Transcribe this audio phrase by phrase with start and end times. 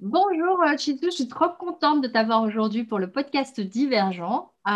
[0.00, 4.52] Bonjour euh, Chitou, je suis trop contente de t'avoir aujourd'hui pour le podcast Divergent.
[4.68, 4.70] Euh,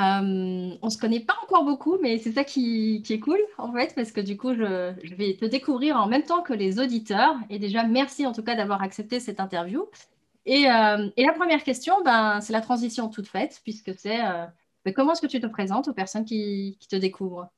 [0.82, 3.95] on ne se connaît pas encore beaucoup, mais c'est ça qui, est cool en fait,
[3.95, 7.37] parce que du coup, je, vais te découvrir en même temps que les auditeurs.
[7.51, 9.87] Et déjà, merci en tout cas d'avoir accepté cette interview.
[10.45, 14.19] Et, euh, la première question, ben, c'est la transition toute faite, puisque c'est
[14.85, 17.48] ben, comment est-ce que tu te présentes aux personnes qui, te découvrent?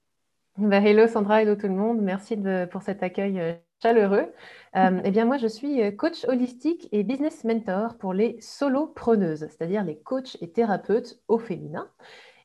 [0.59, 2.01] Bah, Hello Sandra, hello tout le monde.
[2.01, 2.37] Merci
[2.71, 4.33] pour cet accueil chaleureux.
[4.77, 9.41] Euh, eh bien, moi, je suis euh, coach holistique et business mentor pour les solopreneuses,
[9.41, 11.89] c'est-à-dire les coachs et thérapeutes au féminin.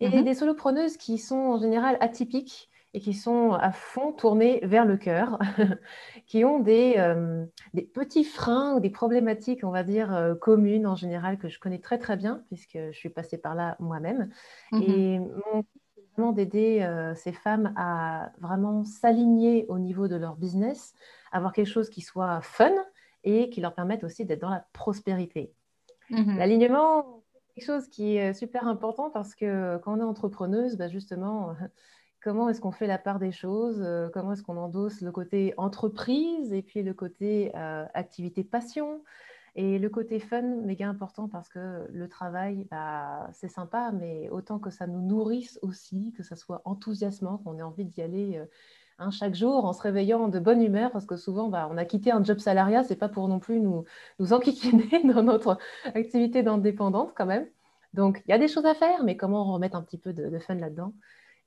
[0.02, 0.24] Et mhm.
[0.24, 4.98] des solopreneuses qui sont en général atypiques et qui sont à fond tournées vers le
[4.98, 5.40] cœur,
[6.26, 10.96] qui ont des, euh, des, petits freins ou des problématiques, on va dire, communes en
[10.96, 14.30] général, que je connais très très bien, puisque je suis passée par là moi-même.
[14.72, 14.82] Mhm.
[14.82, 15.64] Et mon
[16.34, 20.94] d'aider ces femmes à vraiment s'aligner au niveau de leur business,
[21.32, 22.72] avoir quelque chose qui soit fun
[23.24, 25.54] et qui leur permette aussi d'être dans la prospérité.
[26.10, 26.38] Mhm.
[26.38, 30.88] L'alignement, c'est quelque chose qui est super important parce que quand on est entrepreneuse, bah,
[30.88, 31.56] justement,
[32.22, 35.54] comment est-ce qu'on fait la part des choses euh, Comment est-ce qu'on endosse le côté
[35.58, 39.04] entreprise et puis le côté euh, activité passion?
[39.60, 44.60] Et le côté fun, méga important parce que le travail, bah, c'est sympa, mais autant
[44.60, 48.46] que ça nous nourrisse aussi, que ça soit enthousiasmant, qu'on ait envie d'y aller euh,
[49.00, 51.86] Hein, chaque jour en se réveillant de bonne humeur, parce que souvent, bah, on a
[51.86, 53.86] quitté un job salariat, c'est pas pour non plus nous,
[54.20, 57.48] nous enquiquiner dans notre activité d'indépendante quand même.
[57.94, 60.38] Donc, il y a des choses à faire, mais comment remettre un petit peu de,
[60.40, 60.94] fun là-dedans?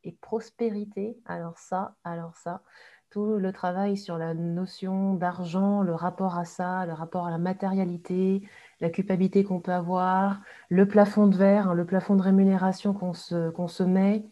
[0.02, 2.62] Et prospérité, alors ça, alors ça,
[3.12, 7.38] tout le travail sur la notion d'argent, le rapport à ça, le rapport à la
[7.38, 8.42] matérialité,
[8.80, 13.12] la culpabilité qu'on peut avoir, le plafond de verre, hein, le plafond de rémunération qu'on
[13.12, 14.24] se, qu'on se met,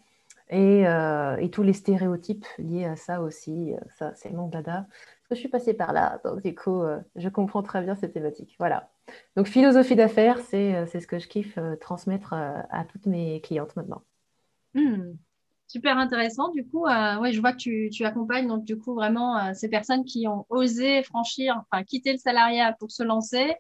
[0.53, 3.75] euh, et, tous les stéréotypes liés à ça aussi.
[3.75, 4.87] Euh, ça, c'est mon dada.
[5.31, 8.57] je suis passée par là, donc du coup, euh, je comprends très bien cette thématique.
[8.59, 8.91] Voilà.
[9.37, 14.03] Donc, philosophie d'affaires, c'est, ce que je kiffe transmettre à toutes mes clientes maintenant.
[14.75, 15.13] Hmm.
[15.71, 16.51] Super intéressant.
[16.51, 20.05] Du coup, ouais, je vois que tu, tu, accompagnes donc du coup vraiment ces personnes
[20.05, 23.55] qui ont osé franchir, enfin quitter le salariat pour se lancer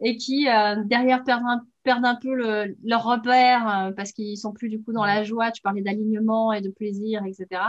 [0.00, 0.46] et qui
[0.86, 4.82] derrière perdent un, perdent un peu le, leur repère euh, parce qu'ils sont plus du
[4.82, 5.52] coup dans la joie.
[5.52, 7.62] Tu parlais d'alignement et de plaisir, etc.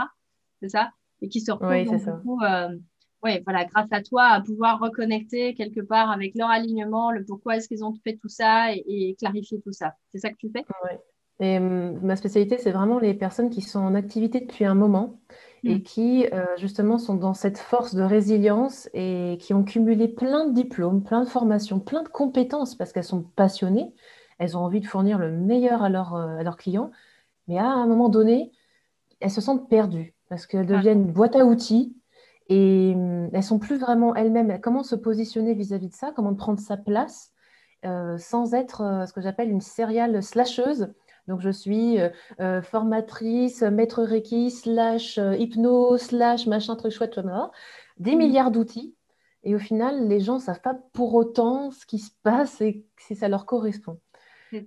[0.60, 0.90] C'est ça
[1.22, 2.76] Et qui se retrouvent oui, donc, du coup, euh,
[3.22, 7.56] ouais, voilà, grâce à toi, à pouvoir reconnecter quelque part avec leur alignement, le pourquoi
[7.56, 9.94] est-ce qu'ils ont fait tout ça et, clarifier tout ça.
[10.10, 10.64] C'est ça que tu fais?
[10.84, 10.98] Oui.
[11.40, 15.18] Et hum, ma spécialité, c'est vraiment les personnes qui sont en activité depuis un moment
[15.64, 15.82] et hmm.
[15.82, 20.54] qui euh, justement sont dans cette force de résilience et qui ont cumulé plein de
[20.54, 23.92] diplômes, plein de formations, plein de compétences parce qu'elles sont passionnées,
[24.38, 26.90] elles ont envie de fournir le meilleur à, euh, à leurs clients,
[27.46, 28.52] mais à un moment donné,
[29.20, 31.96] elles se sentent perdues parce qu'elles deviennent une boîte à outils
[32.48, 34.60] et hum, elles sont plus vraiment elles-mêmes.
[34.60, 37.32] Comment se positionner vis-à-vis de ça Comment prendre sa place
[37.84, 40.92] euh, sans être ce que j'appelle une serial slasheuse
[41.28, 42.08] donc, je suis euh,
[42.40, 47.20] euh, formatrice, maître Reiki, slash euh, hypno, slash machin truc chouette,
[47.98, 48.18] des mmh.
[48.18, 48.96] milliards d'outils.
[49.44, 52.86] Et au final, les gens ne savent pas pour autant ce qui se passe et
[52.96, 54.00] si ça leur correspond.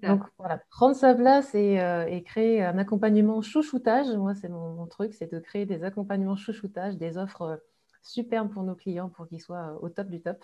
[0.04, 4.08] Donc voilà, prendre sa place et, créer un accompagnement chouchoutage.
[4.16, 7.62] Moi, c'est mon, truc, c'est de créer des accompagnements chouchoutage, des offres
[8.04, 10.38] superbes pour nos clients pour qu'ils soient au top du top.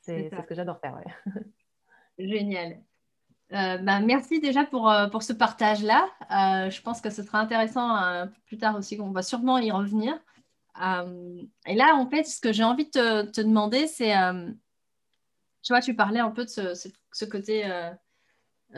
[0.00, 1.00] C'est ce que j'adore faire.
[2.18, 2.80] Génial.
[3.52, 6.08] Euh, bah, merci déjà pour, euh, pour ce partage-là.
[6.30, 10.18] Euh, je pense que ce sera intéressant plus tard aussi, qu'on va sûrement y revenir.
[11.66, 14.14] et là, en fait, ce que j'ai envie de te, demander, c'est,
[15.62, 17.64] tu vois, tu parlais un peu de ce, côté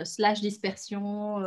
[0.04, 1.41] slash dispersion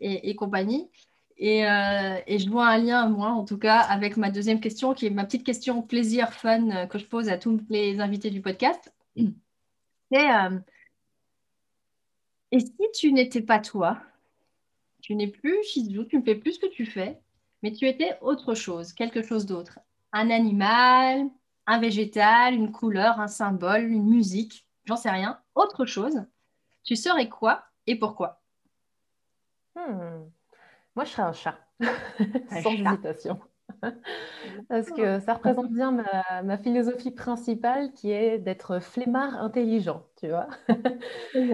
[0.00, 0.90] et, et, compagnie.
[1.38, 5.06] Et, et, je vois un lien, moi, en tout cas, avec ma deuxième question, qui
[5.06, 8.92] est ma petite question plaisir, fun, que je pose à tous les invités du podcast.
[10.10, 10.26] C'est
[12.52, 13.98] et si tu n'étais pas toi,
[15.02, 17.20] tu n'es plus Shizu, tu ne fais plus ce que tu fais,
[17.62, 19.78] mais tu étais autre chose, quelque chose d'autre.
[20.12, 21.28] Un animal,
[21.66, 26.24] un végétal, une couleur, un symbole, une musique, j'en sais rien, autre chose.
[26.84, 28.40] Tu serais quoi et pourquoi?
[29.74, 30.28] Hmm.
[30.94, 31.58] Moi, je serais un chat,
[32.62, 33.40] sans hésitation.
[34.68, 36.04] Parce que ça représente bien
[36.44, 40.48] ma, philosophie principale qui est d'être flemmard intelligent, tu vois.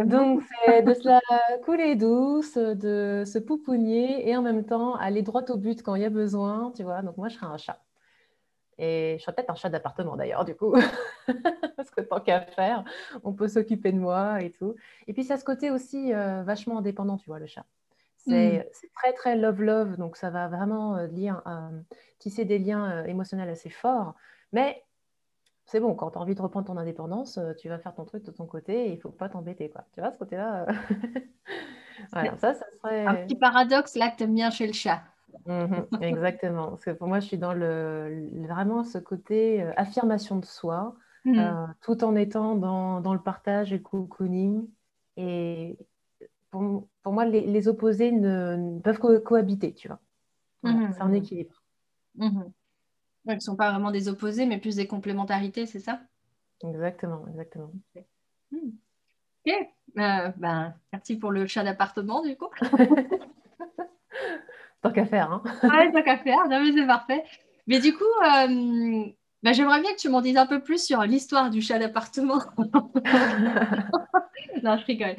[0.05, 1.21] Donc, c'est de se la
[1.65, 6.03] couler douce, de se poupougner et en même temps aller droit au but quand il
[6.03, 7.03] y a besoin, tu vois.
[7.03, 7.81] Donc, moi, je serais un chat.
[8.79, 10.75] Et je serais peut-être un chat d'appartement d'ailleurs, du coup.
[11.77, 12.85] Parce que tant qu'à faire,
[13.23, 14.75] on peut s'occuper de moi et tout.
[15.07, 17.67] Et puis, ça a ce côté aussi euh, vachement indépendant, tu vois, le chat
[18.27, 20.99] C'est très, très love-love, donc ça va vraiment
[22.19, 24.15] tisser des liens émotionnels assez forts.
[24.53, 24.85] Mais
[25.65, 28.25] c'est bon, quand tu as envie de reprendre ton indépendance, tu vas faire ton truc
[28.25, 29.71] de ton côté et il ne faut pas t'embêter.
[29.71, 29.85] Quoi.
[29.93, 30.67] Tu vois, ce côté-là?
[32.13, 33.07] Voilà, ça, ça serait...
[33.07, 35.03] Un petit paradoxe là que tu aimes bien chez le chat.
[35.47, 36.69] Mhm, exactement.
[36.69, 40.95] Parce que pour moi, je suis dans le, vraiment ce côté euh, affirmation de soi,
[41.27, 44.69] euh, tout en étant dans, dans, le partage et le cocooning.
[45.17, 45.79] Et
[46.53, 49.99] pour, pour moi, les, les, opposés ne, peuvent cohabiter, tu vois.
[50.63, 51.61] Mhm, c'est un équilibre.
[52.21, 52.45] Ils
[53.27, 56.01] ne sont pas vraiment des opposés, mais plus des complémentarités, c'est ça?
[56.63, 57.73] Exactement, exactement.
[57.95, 59.53] Ok.
[59.99, 62.49] Euh, ben, merci pour le chat d'appartement, du coup.
[64.83, 65.33] Tant qu'à faire.
[65.33, 65.43] Hein.
[65.63, 66.49] ouais, tant qu'à faire.
[66.49, 67.25] Non, mais c'est parfait.
[67.69, 69.05] Mais du coup, euh,
[69.43, 72.41] bah, j'aimerais bien que tu m'en dises un peu plus sur l'histoire du chat d'appartement.
[74.63, 75.17] non, je rigole.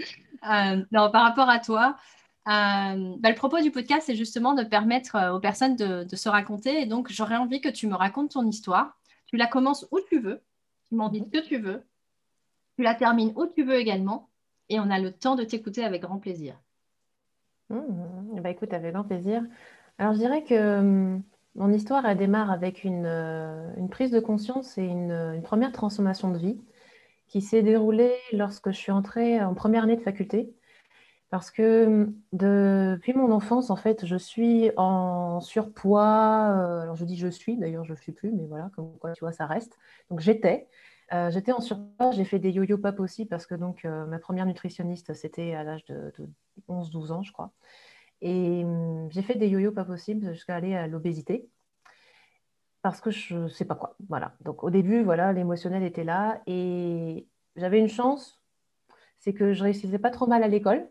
[0.50, 1.98] Euh, non, par rapport à toi,
[2.48, 6.82] euh, bah, le propos du podcast, c'est justement de permettre aux personnes de, se raconter.
[6.82, 8.98] Et donc, j'aurais envie que tu me racontes ton histoire.
[9.26, 10.42] Tu la commences où tu veux.
[10.88, 11.84] Tu m'en dis ce que tu veux.
[12.78, 14.30] Tu la termines où tu veux également.
[14.70, 16.56] Et on a le temps de t'écouter avec grand plaisir.
[17.70, 19.44] Mmh, bah écoute, avec grand plaisir.
[19.98, 21.24] Alors, je dirais que hum,
[21.56, 26.38] mon histoire, elle démarre avec une, euh, prise de conscience et une, première transformation de
[26.38, 26.60] vie
[27.28, 30.54] qui s'est déroulée lorsque je suis entrée en première année de faculté.
[31.30, 36.52] Parce que hum, depuis mon enfance, en fait, je suis en surpoids.
[36.58, 39.14] Euh, alors, je dis je suis, d'ailleurs, je ne suis plus, mais voilà, comme quoi,
[39.14, 39.78] tu vois, ça reste.
[40.10, 40.68] Donc, j'étais.
[41.14, 44.46] Euh, j'étais en surpoids, j'ai fait des yo-yo pas aussi parce que donc ma première
[44.46, 46.30] nutritionniste, c'était à l'âge de, de
[46.70, 47.52] 11-12 ans, je crois.
[48.24, 51.50] Et hum, j'ai fait des yo-yo pas possibles jusqu'à aller à l'obésité
[52.82, 53.96] parce que je ne sais pas quoi.
[54.08, 54.34] Voilà.
[54.42, 57.28] Donc au début, voilà, l'émotionnel était là et
[57.58, 58.42] j'avais une chance,
[59.20, 60.88] c'est que je réussissais pas trop mal à l'école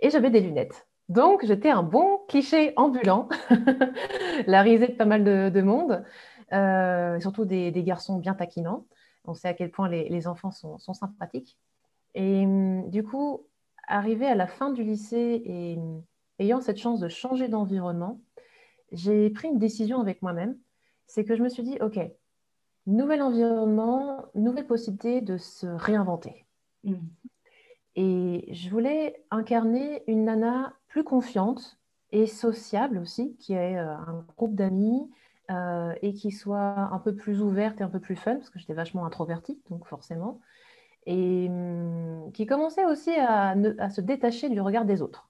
[0.00, 0.86] et j'avais des lunettes.
[1.08, 3.28] Donc j'étais un bon cliché ambulant,
[4.46, 6.04] la risée de pas mal de, monde,
[6.52, 8.86] euh, surtout des, garçons bien taquinants.
[9.24, 11.58] On sait à quel point les, enfants sont, sont, sympathiques.
[12.14, 13.46] Et hum, du coup,
[13.88, 15.78] arrivé à la fin du lycée et
[16.40, 18.20] ayant cette chance de changer d'environnement,
[18.92, 20.56] j'ai pris une décision avec moi-même.
[21.06, 21.98] C'est que je me suis dit, OK,
[22.86, 26.46] nouvel environnement, nouvelle possibilité de se réinventer.
[26.84, 26.94] Mm.
[27.96, 31.78] Et je voulais incarner une nana plus confiante
[32.10, 35.08] et sociable aussi, qui ait euh, un groupe d'amis
[35.50, 38.58] euh, et qui soit un peu plus ouverte et un peu plus fun, parce que
[38.58, 40.40] j'étais vachement introvertie, donc forcément
[41.06, 43.54] et hum, qui commençait aussi à,
[43.90, 45.29] se détacher du regard des autres.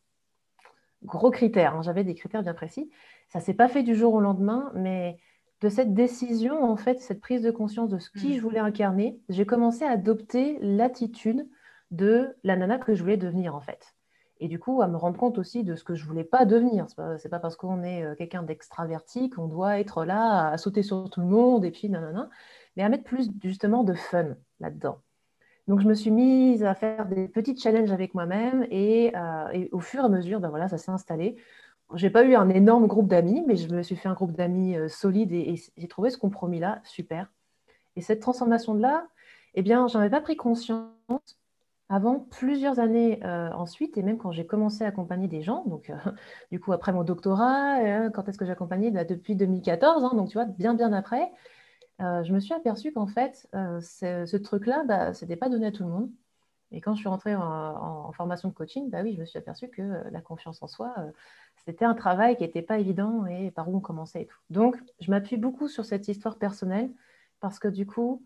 [1.03, 2.91] Gros critères, hein, j'avais des critères bien précis.
[3.29, 5.19] Ça ne s'est pas fait du jour au lendemain, mais
[5.61, 8.37] de cette décision, en fait, cette prise de conscience de ce qui mmh.
[8.37, 11.49] je voulais incarner, j'ai commencé à adopter l'attitude
[11.91, 13.95] de la nana que je voulais devenir, en fait.
[14.41, 16.87] Et du coup, à me rendre compte aussi de ce que je voulais pas devenir.
[16.89, 20.83] Ce n'est pas, parce qu'on est euh, quelqu'un d'extraverti qu'on doit être là à sauter
[20.83, 22.31] sur tout le monde et puis nanana,
[22.77, 24.99] mais à mettre plus justement de fun là-dedans.
[25.69, 29.81] Donc, je me suis mise à faire des petits challenges avec moi-même et, euh, au
[29.81, 31.37] fur et à mesure, ben voilà, ça s'est installé.
[31.95, 34.33] Je n'ai pas eu un énorme groupe d'amis, mais je me suis fait un groupe
[34.33, 37.31] d'amis euh, solide et, j'ai trouvé ce compromis-là super.
[37.97, 39.07] Et cette transformation-là,
[39.55, 40.91] eh bien, j'en avais pas pris conscience
[41.89, 45.91] avant plusieurs années euh, ensuite, et même quand j'ai commencé à accompagner des gens, donc
[46.53, 50.29] du coup après mon doctorat, quand est-ce que j'ai accompagné bah, Depuis 2014, hein, donc
[50.29, 51.33] tu vois, bien bien après,
[52.01, 55.67] euh, je me suis aperçue qu'en fait, euh, ce, truc-là, bah, ce n'était pas donné
[55.67, 56.11] à tout le monde.
[56.73, 59.69] Et quand je suis rentrée en, formation de coaching, bah oui, je me suis aperçue
[59.69, 60.95] que euh, la confiance en soi,
[61.65, 64.37] c'était un travail qui n'était pas évident et par où on commençait et tout.
[64.51, 66.91] Donc, je m'appuie beaucoup sur cette histoire personnelle
[67.41, 68.23] parce que du coup,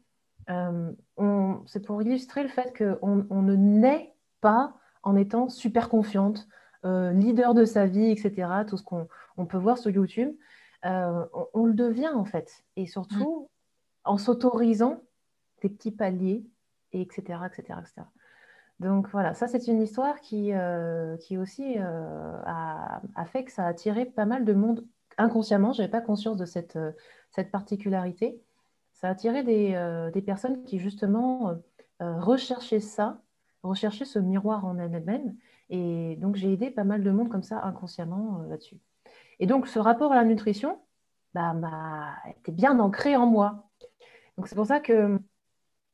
[0.46, 6.46] c'est pour illustrer le fait qu'on on ne naît pas en étant super confiante,
[6.84, 10.36] leader de sa vie, etc., tout ce qu'on peut voir sur YouTube.
[10.82, 12.62] On, le devient en fait.
[12.76, 13.48] Et surtout,
[14.04, 15.02] en s'autorisant
[15.62, 16.44] des petits paliers,
[16.94, 17.78] et etc., etc.,
[18.80, 23.64] Donc voilà, ça c'est une histoire qui, euh, qui aussi euh, a, fait que ça
[23.64, 24.86] a attiré pas mal de monde
[25.18, 25.72] inconsciemment.
[25.72, 26.92] Je n'avais pas conscience de cette, euh,
[27.30, 28.40] cette particularité.
[28.92, 31.52] Ça a attiré des, des personnes qui justement
[32.00, 33.20] recherchaient ça,
[33.62, 35.36] recherchaient ce miroir en elles-mêmes.
[35.68, 38.78] Et donc j'ai aidé pas mal de monde comme ça inconsciemment là-dessus.
[39.40, 40.78] Et donc ce rapport à la nutrition
[41.34, 43.68] bah, été bien ancré en moi.
[44.36, 45.18] Donc c'est pour ça que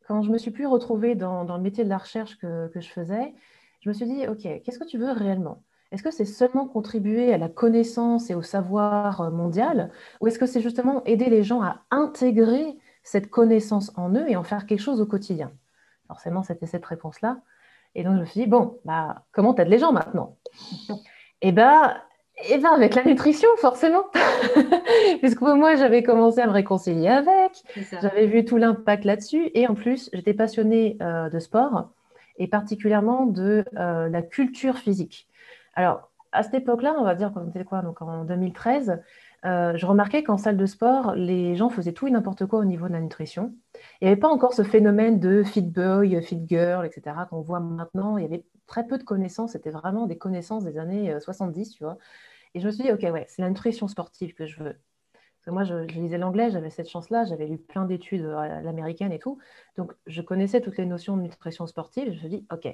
[0.07, 3.35] quand je me suis plus retrouvée dans, le métier de la recherche que, je faisais,
[3.81, 5.63] je me suis dit, OK, qu'est-ce que tu veux réellement?
[5.93, 9.91] Est-ce que c'est seulement contribuer à la connaissance et au savoir euh, mondial?
[10.21, 14.37] Ou est-ce que c'est justement aider les gens à intégrer cette connaissance en eux et
[14.37, 15.53] en faire quelque chose au quotidien?
[16.07, 17.41] Forcément, c'était cette réponse-là.
[17.95, 20.37] Et donc, je me suis dit, bon, bah, comment t'aides les gens maintenant?
[21.43, 21.97] Eh bien,
[22.49, 24.05] eh ben avec la nutrition, forcément.
[25.21, 27.63] Puisque moi, j'avais commencé à me réconcilier avec.
[28.01, 29.51] J'avais vu tout l'impact là-dessus.
[29.55, 31.91] Et en plus, j'étais passionnée euh, de sport
[32.39, 35.29] et particulièrement de euh, la culture physique.
[35.75, 39.01] Alors, à cette époque-là, on va dire, quand on était quoi Donc en 2013,
[39.45, 42.65] euh, je remarquais qu'en salle de sport, les gens faisaient tout et n'importe quoi au
[42.65, 43.53] niveau de la nutrition.
[44.01, 47.17] Il n'y avait pas encore ce phénomène de fit boy, fit girl, etc.
[47.29, 48.17] qu'on voit maintenant.
[48.17, 49.53] Il y avait très peu de connaissances.
[49.53, 51.99] C'était vraiment des connaissances des années 70, tu vois.
[52.55, 54.77] Et je me suis dit, OK, ouais, c'est la nutrition sportive que je veux.
[55.13, 59.13] Parce que moi, je, lisais l'anglais, j'avais cette chance-là, j'avais lu plein d'études à l'américaine
[59.13, 59.39] et tout.
[59.79, 62.07] Donc, je connaissais toutes les notions de nutrition sportive.
[62.07, 62.69] Je me suis dit, OK,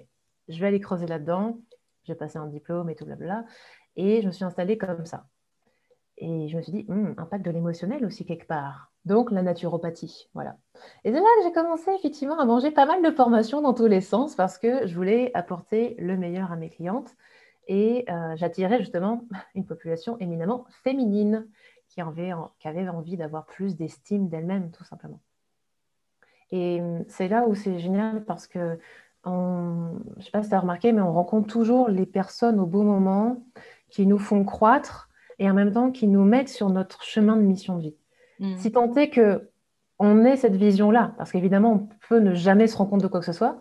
[0.49, 1.61] je vais aller creuser là-dedans.
[2.05, 3.45] J'ai passé un diplôme et tout, blabla.
[3.95, 5.27] Et je me suis installée comme ça.
[6.19, 8.91] Et je me suis dit, hum, impact de l'émotionnel aussi quelque part.
[9.05, 10.29] Donc, la naturopathie.
[10.35, 10.57] Voilà.
[11.05, 14.01] Et c'est là j'ai commencé effectivement à manger pas mal de formations dans tous les
[14.01, 17.15] sens parce que je voulais apporter le meilleur à mes clientes.
[17.67, 21.47] Et euh, j'attirais justement une population éminemment féminine
[21.89, 25.21] qui avait, qui avait envie d'avoir plus d'estime d'elle-même, tout simplement.
[26.51, 28.79] Et hum, c'est là où c'est génial parce que,
[29.25, 32.67] je ne sais pas si tu as remarqué, mais on rencontre toujours les personnes au
[32.67, 33.43] bon moment
[33.91, 35.09] qui nous font croître
[35.39, 37.97] et en même temps qui nous mettent sur notre chemin de mission de vie.
[38.39, 38.57] Mmh.
[38.59, 39.51] Si tant est que
[39.99, 43.21] on ait cette vision-là, parce qu'évidemment, on peut ne jamais se rendre compte de quoi
[43.21, 43.61] que ce soit,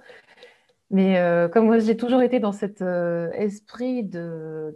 [0.91, 4.75] mais euh, comme moi, j'ai toujours été dans cet euh, esprit de,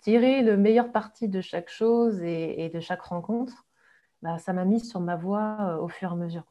[0.00, 3.66] tirer le meilleur parti de chaque chose et, de chaque rencontre,
[4.22, 6.44] bah, ça m'a mise sur ma voie euh, au fur et à mesure.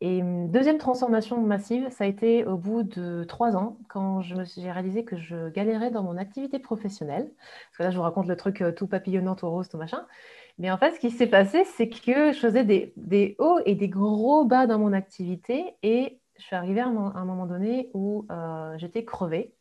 [0.00, 4.72] Et hum, deuxième transformation massive, ça a été au bout de trois ans, quand j'ai
[4.72, 7.30] réalisé que je galérais dans mon activité professionnelle.
[7.36, 10.06] Parce que là, je vous raconte le truc tout papillonnant, tout rose, tout machin.
[10.58, 13.74] Mais en fait, ce qui s'est passé, c'est que je faisais des, des hauts et
[13.74, 18.26] des gros bas dans mon activité et je suis arrivée à un, moment donné où
[18.30, 19.54] euh, j'étais crevée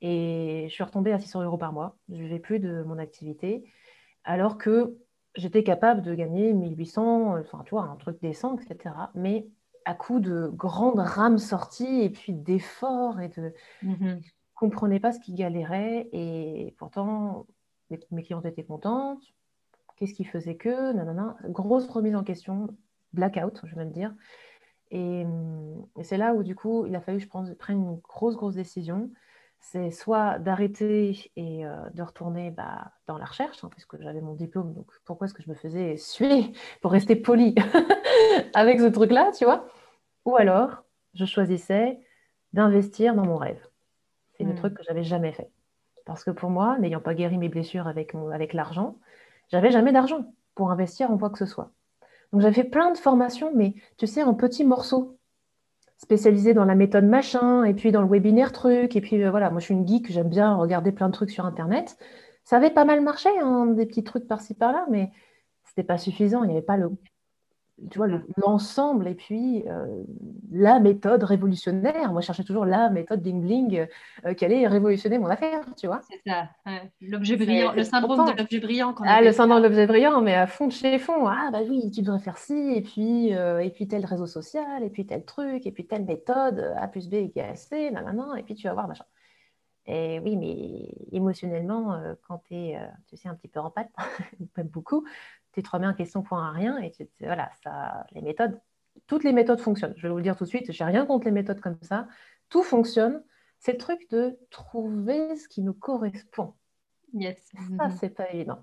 [0.00, 1.96] et je suis retombée à 600 euros par mois.
[2.08, 3.64] Je ne vivais plus de mon activité
[4.24, 4.96] alors que
[5.36, 8.94] j'étais capable de gagner 1800, enfin tu vois, un truc décent, etc.
[9.14, 9.46] Mais
[9.84, 13.54] à coup de grandes rames sorties et puis d'efforts et de...
[13.82, 14.22] Mm-hmm.
[14.22, 17.46] Je ne comprenais pas ce qui galérait et pourtant
[17.90, 19.22] mes, clients étaient contentes.
[19.96, 20.92] Qu'est-ce qui faisait que?
[20.92, 21.36] Nanana.
[21.48, 22.68] Grosse remise en question,
[23.12, 24.14] blackout, je vais me dire.
[24.92, 28.36] Hum, et, c'est là où, du coup, il a fallu que je prenne, une grosse,
[28.36, 29.10] grosse décision.
[29.60, 34.34] C'est soit d'arrêter et euh, de retourner bah, dans la recherche, hein, puisque j'avais mon
[34.34, 37.54] diplôme, donc pourquoi est-ce que je me faisais suer pour rester poli
[38.54, 39.66] avec ce truc-là, tu vois?
[40.24, 42.00] Ou alors, je choisissais
[42.54, 43.60] d'investir dans mon rêve.
[44.36, 44.56] C'est le hmm.
[44.56, 45.50] truc que j'avais jamais fait.
[46.06, 48.98] Parce que pour moi, n'ayant pas guéri mes blessures avec, avec l'argent,
[49.50, 51.70] j'avais jamais d'argent pour investir en quoi que ce soit.
[52.32, 55.18] Donc j'avais plein de formations, mais tu sais, en petits morceaux,
[55.98, 59.50] spécialisés dans la méthode machin, et puis dans le webinaire truc, et puis euh, voilà,
[59.50, 61.96] moi je suis une geek, j'aime bien regarder plein de trucs sur Internet.
[62.44, 65.12] Ça avait pas mal marché, hein, des petits trucs par-ci par-là, mais
[65.64, 66.90] c'était pas suffisant, il n'y avait pas le
[67.90, 69.86] tu vois, l'ensemble et puis euh,
[70.50, 72.12] la méthode révolutionnaire.
[72.12, 73.86] Moi, je cherchais toujours la méthode ding bling
[74.26, 76.00] euh, qui allait révolutionner mon affaire, tu vois.
[76.08, 76.48] C'est ça,
[77.00, 78.94] l'objet brillant, le syndrome de l'objet brillant.
[79.04, 81.26] Ah, le syndrome de l'objet brillant, mais à fond de chez fond.
[81.26, 84.82] Ah, bah oui, tu devrais faire ci, et puis, euh, et puis tel réseau social,
[84.82, 88.42] et puis tel truc, et puis telle méthode, A plus B égale C, nanana, et
[88.42, 89.04] puis tu vas voir, machin.
[89.86, 93.90] Et oui, mais émotionnellement, quand tu es, tu sais, un petit peu en pâte,
[94.54, 95.04] pas beaucoup,
[95.52, 98.60] tu te remets en question pour un rien et tu, voilà, ça, les méthodes,
[99.06, 99.94] toutes les méthodes fonctionnent.
[99.96, 102.06] Je vais vous le dire tout de suite, j'ai rien contre les méthodes comme ça.
[102.48, 103.22] Tout fonctionne.
[103.58, 106.54] C'est le truc de trouver ce qui nous correspond.
[107.12, 107.52] Yes.
[107.76, 108.60] Ça, c'est pas évident.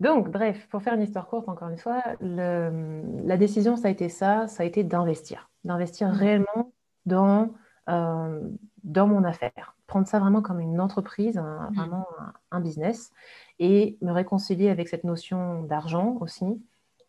[0.00, 4.08] Donc, bref, pour faire une histoire courte, encore une fois, la décision, ça a été
[4.08, 5.50] ça, ça a été d'investir.
[5.64, 6.12] D'investir mm.
[6.12, 6.72] réellement
[7.06, 7.52] dans,
[7.88, 8.48] euh,
[8.84, 9.74] dans mon affaire.
[9.86, 11.74] Prendre ça vraiment comme une entreprise, mm.
[11.74, 12.06] vraiment
[12.52, 13.12] un, business
[13.58, 16.62] et me réconcilier avec cette notion d'argent aussi.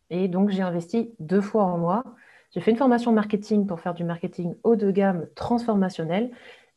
[0.10, 2.04] Et donc, j'ai investi deux fois en moi.
[2.52, 6.32] J'ai fait une formation marketing pour faire du marketing haut de gamme transformationnel.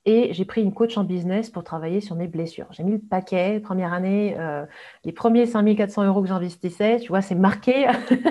[0.05, 2.67] Et j'ai pris une coach en business pour travailler sur mes blessures.
[2.73, 4.67] J'ai mis le paquet, première année, euh,
[5.05, 7.87] les premiers 5400 euros que j'investissais, tu vois, c'est marqué.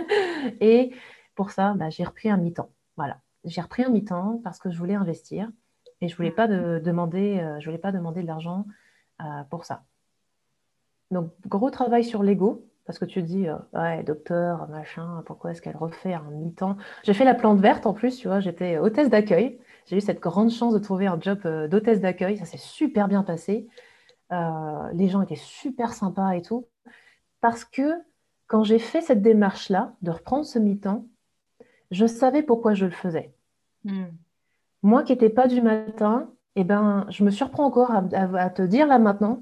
[0.59, 0.91] et
[1.35, 2.69] pour ça, bah, j'ai repris un mi-temps.
[2.97, 5.49] Voilà, j'ai repris un mi-temps parce que je voulais investir
[6.01, 6.79] et je voulais euh,
[7.63, 8.65] voulais pas demander de l'argent
[9.21, 9.83] euh, pour ça.
[11.11, 15.51] Donc, gros travail sur l'ego, parce que tu te dis, euh, ouais, docteur, machin, pourquoi
[15.51, 16.77] est-ce qu'elle refait un mi-temps?
[17.03, 19.59] J'ai fait la plante verte en plus, tu vois, j'étais hôtesse d'accueil.
[19.85, 23.07] J'ai eu cette grande chance de trouver un job euh, d'hôtesse d'accueil, ça s'est super
[23.07, 23.67] bien passé.
[24.31, 26.67] Euh, les gens étaient super sympas et tout.
[27.41, 27.93] Parce que
[28.47, 31.05] quand j'ai fait cette démarche-là, de reprendre ce mi-temps,
[31.91, 33.33] je savais pourquoi je le faisais.
[33.83, 34.05] Hmm.
[34.81, 38.87] Moi qui n'étais pas du matin, eh ben, je me surprends encore à te dire
[38.87, 39.41] là maintenant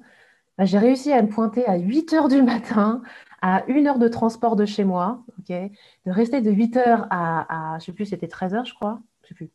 [0.60, 3.01] bah, j'ai réussi à me pointer à 8 heures du matin,
[3.42, 5.72] à une heure de transport de chez moi, de
[6.12, 9.30] rester de 8 heures à, je ne sais plus, c'était 13 heures, je crois, je
[9.30, 9.51] sais plus,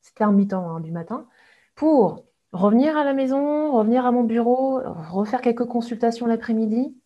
[0.00, 1.26] c'était en mi-temps hein, du matin,
[1.74, 6.96] pour revenir à la maison, revenir à mon bureau, refaire quelques consultations l'après-midi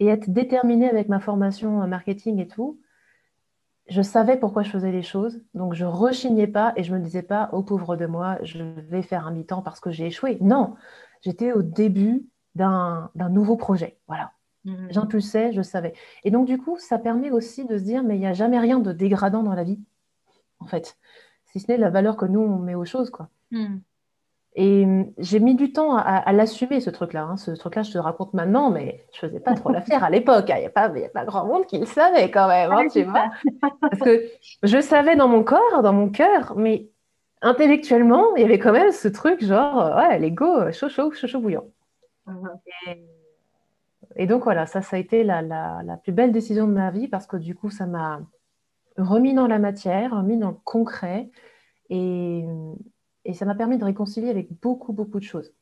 [0.00, 2.80] et être déterminée avec ma formation marketing et tout.
[3.90, 7.22] Je savais pourquoi je faisais les choses, donc je rechignais pas et je me disais
[7.22, 10.38] pas, au pauvre de moi, je vais faire un mi-temps parce que j'ai échoué.
[10.40, 10.74] Non,
[11.20, 13.98] j'étais au début d'un nouveau projet.
[14.08, 14.32] Voilà.
[14.64, 14.88] Mmh.
[14.90, 15.94] J'impulsais, je savais.
[16.24, 18.58] Et donc, du coup, ça permet aussi de se dire, mais il n'y a jamais
[18.58, 19.80] rien de dégradant dans la vie,
[20.58, 20.96] en fait.
[21.46, 23.28] Si ce n'est la valeur que nous, on met aux choses, quoi.
[23.50, 23.78] Mmh.
[24.60, 27.22] Et hum, j'ai mis du temps à, l'assumer, ce truc-là.
[27.22, 27.36] Hein.
[27.36, 30.46] Ce truc-là, je te raconte maintenant, mais je ne faisais pas trop l'affaire à l'époque.
[30.48, 33.04] Il n'y a, pas, a pas grand monde qui le savait quand même, hein, tu
[33.04, 33.30] vois.
[33.80, 34.24] Parce que
[34.64, 36.88] je savais dans mon corps, dans mon cœur, mais
[37.40, 41.40] intellectuellement, il y avait quand même ce truc genre, ouais, l'ego, chaud, chaud, chaud, chaud
[41.40, 41.66] bouillant.
[44.16, 47.08] Et, donc voilà, ça, ça a été la, la, plus belle décision de ma vie
[47.08, 48.20] parce que du coup, ça m'a
[48.96, 51.30] remis dans la matière, remis dans le concret.
[51.90, 52.44] Et,
[53.24, 55.52] et ça m'a permis de réconcilier avec beaucoup, beaucoup de choses.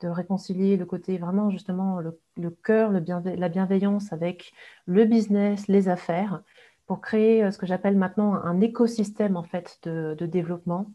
[0.00, 3.04] De réconcilier le côté vraiment, justement, le, le cœur, le
[3.36, 4.52] la bienveillance avec
[4.86, 6.42] le business, les affaires,
[6.86, 10.92] pour créer euh, ce que j'appelle maintenant un écosystème, en fait, de, développement.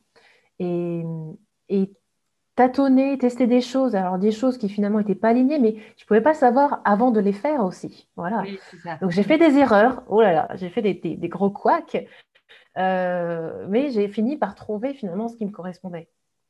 [0.59, 1.03] Et,
[1.69, 1.93] et
[2.55, 6.07] tâtonner, tester des choses, alors des choses qui finalement n'étaient pas alignées, mais je ne
[6.07, 8.07] pouvais pas savoir avant de les faire aussi.
[8.15, 8.43] Voilà.
[9.01, 12.07] Donc j'ai fait des erreurs, oh là là, j'ai fait des, des, des, gros couacs,
[12.77, 16.09] euh, mais j'ai fini par trouver finalement ce qui me correspondait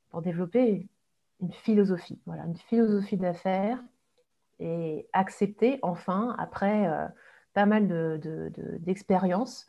[0.09, 0.87] pour développer
[1.41, 3.79] une philosophie, voilà, une philosophie d'affaires
[4.59, 7.07] et accepter enfin, après euh,
[7.53, 7.87] pas mal
[8.79, 9.67] d'expériences,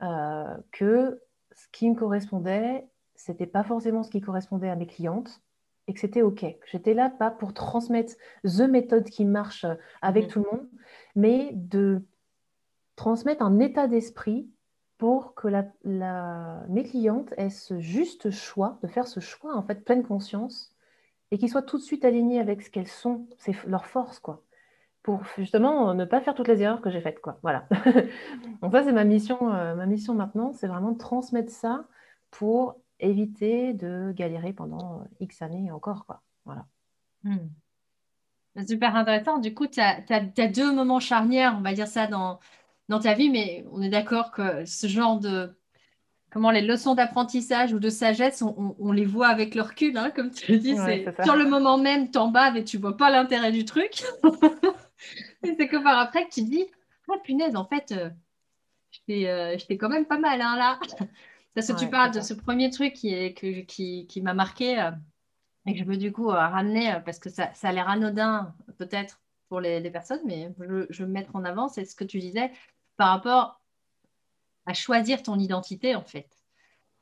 [0.00, 4.86] de, euh, que ce qui me correspondait, c'était pas forcément ce qui correspondait à mes
[4.86, 5.42] clientes
[5.88, 6.44] et que c'était OK.
[6.70, 8.14] J'étais là pas pour transmettre
[8.44, 9.66] the méthode qui marche
[10.02, 10.28] avec mmh.
[10.28, 10.68] tout le monde,
[11.16, 12.02] mais de
[12.94, 14.48] transmettre un état d'esprit
[14.98, 15.64] pour que la,
[16.68, 20.74] mes clientes aient ce juste choix, de faire ce choix en fait pleine conscience
[21.30, 24.42] et qu'ils soient tout de suite alignés avec ce qu'elles sont, c'est leur force quoi,
[25.02, 27.38] pour justement ne pas faire toutes les erreurs que j'ai faites quoi.
[27.42, 27.66] Voilà.
[28.60, 31.84] Donc ça c'est ma mission, euh, ma mission maintenant, c'est vraiment de transmettre ça
[32.32, 36.22] pour éviter de galérer pendant euh, X années encore quoi.
[36.44, 36.66] Voilà.
[37.24, 37.48] Hmm.
[38.66, 39.38] Super intéressant.
[39.38, 42.40] Du coup, tu as, as, deux moments charnières, on va dire ça, dans,
[42.88, 45.56] dans ta vie, mais on est d'accord que ce genre de
[46.30, 50.30] comment les leçons d'apprentissage ou de sagesse, on, les voit avec le recul, hein, comme
[50.30, 53.52] tu le dis, c'est sur le moment même, t'en bats et tu vois pas l'intérêt
[53.52, 54.02] du truc.
[55.44, 56.66] et c'est que par après que tu dis,
[57.10, 58.10] ah punaise, en fait, euh,
[59.10, 60.78] euh, je fais quand même pas mal hein, là.
[61.58, 64.80] Parce que tu parles de ce premier truc qui, est, que, qui, qui m'a marqué
[64.80, 64.90] euh,
[65.66, 69.20] et que je veux du coup ramener parce que ça, ça a l'air anodin peut-être
[69.48, 72.18] pour les, les, personnes, mais je, je veux mettre en avant, c'est ce que tu
[72.18, 72.52] disais,
[72.96, 73.60] par rapport
[74.66, 76.28] à choisir ton identité, en fait.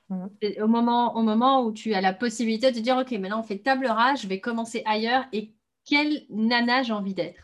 [0.09, 0.31] Mhm.
[0.63, 3.59] Au, moment, au moment où tu as la possibilité de dire, OK, maintenant on fait
[3.59, 5.53] table rase, je vais commencer ailleurs et
[5.85, 7.43] quelle nana j'ai envie d'être?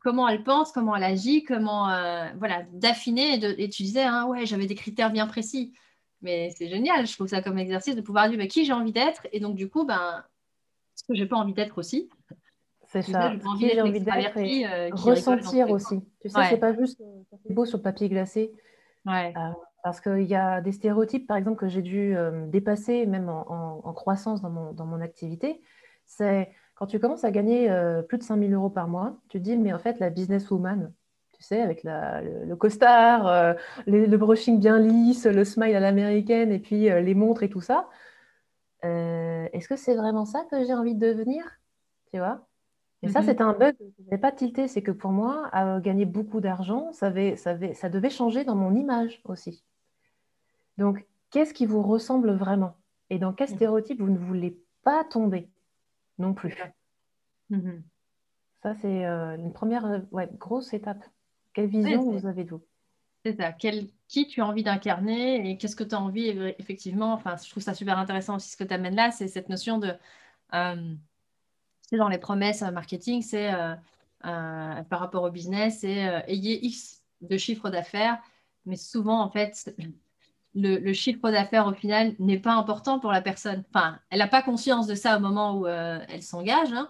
[0.00, 4.46] Comment elle pense, comment elle agit, comment euh, voilà d'affiner et, tu disais hein, ouais
[4.46, 5.72] j'avais des critères bien précis,
[6.20, 8.92] mais c'est génial, je trouve ça comme exercice de pouvoir dire bah, qui j'ai envie
[8.92, 10.24] d'être et donc du coup ben
[10.94, 12.08] ce que j'ai pas envie d'être aussi,
[12.88, 13.32] c'est ça.
[13.60, 16.00] J'ai envie d'être euh, ressentir aussi.
[16.20, 18.50] Tu sais, c'est pas juste euh, beau sur le papier glacé.
[19.04, 19.34] Ouais.
[19.36, 19.50] Euh,
[19.84, 22.16] parce qu'il y a des stéréotypes, par exemple, que j'ai dû
[22.48, 25.62] dépasser même en, croissance dans mon, dans mon activité.
[26.04, 27.70] C'est quand tu commences à gagner
[28.08, 30.92] plus de 5000 euros par mois, tu te dis, mais en fait, la businesswoman,
[31.38, 36.58] tu sais, avec la, le, costard, le brushing bien lisse, le smile à l'américaine et
[36.58, 37.88] puis les montres et tout ça,
[38.82, 41.44] est-ce que c'est vraiment ça que j'ai envie de devenir
[42.12, 42.48] Tu vois?
[43.02, 43.26] Et ça, mhm.
[43.26, 44.66] c'était un bug que je n'avais pas tilté.
[44.66, 49.20] C'est que pour moi, gagner beaucoup d'argent, ça, ça, ça, devait changer dans mon image
[49.24, 49.64] aussi.
[50.78, 52.74] Donc, qu'est-ce qui vous ressemble vraiment?
[53.10, 53.56] Et dans quel mhm.
[53.56, 55.48] stéréotype vous ne voulez pas tomber
[56.18, 56.56] non plus?
[57.50, 57.82] Mhm.
[58.62, 61.04] Ça, c'est euh, une première euh, grosse étape.
[61.58, 62.62] Quelle vision vous avez de vous?
[63.24, 63.52] C'est ça.
[63.52, 66.28] qui tu as envie d'incarner et qu'est-ce que tu as envie,
[66.60, 67.12] effectivement.
[67.12, 69.78] Enfin, je trouve ça super intéressant aussi ce que tu amènes là, c'est cette notion
[69.78, 69.92] de.
[70.54, 70.94] Euh,
[71.96, 73.74] dans les promesses marketing, c'est euh,
[74.24, 78.18] euh, par rapport au business, c'est euh, ayez X de chiffre d'affaires,
[78.64, 79.74] mais souvent, en fait,
[80.54, 83.64] le, chiffre d'affaires au final n'est pas important pour la personne.
[83.74, 86.72] Enfin, elle n'a pas conscience de ça au moment où elle s'engage.
[86.72, 86.88] Hein,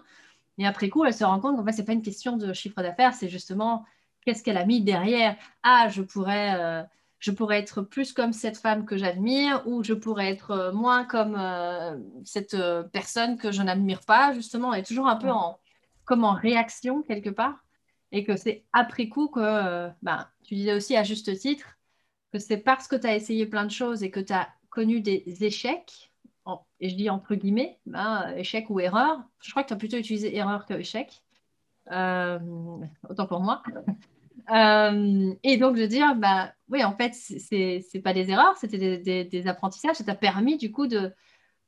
[0.59, 2.53] mais après coup, elle se rend compte qu'en fait, ce n'est pas une question de
[2.53, 3.83] chiffre d'affaires, c'est justement
[4.25, 5.35] qu'est-ce qu'elle a mis derrière?
[5.63, 6.85] Ah, je pourrais
[7.19, 11.05] je pourrais être plus comme cette femme que j'admire ou je pourrais être euh, moins
[11.05, 14.73] comme euh, cette euh, personne que je n'admire pas, justement.
[14.73, 15.59] Et toujours un peu en
[16.05, 17.63] comme en réaction quelque part,
[18.11, 21.77] et que c'est après coup que, ben, tu disais aussi à juste titre,
[22.33, 25.01] que c'est parce que tu as essayé plein de choses et que tu as connu
[25.01, 26.11] des échecs,
[26.79, 29.97] et je dis entre guillemets, ben, échec ou erreur, je crois que tu as plutôt
[29.97, 31.21] utilisé erreur que échec,
[31.89, 33.63] autant pour moi.
[34.51, 38.97] Euh, et donc de dire, bah oui, en fait, c'est n'est pas des erreurs, c'était
[38.97, 39.97] des, apprentissages.
[39.97, 41.13] Ça t'a permis du coup de,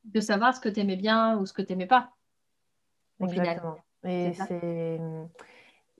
[0.05, 2.11] de savoir ce que tu aimais bien ou ce que tu n'aimais pas.
[3.19, 3.77] Exactement.
[4.03, 4.99] Et c'est.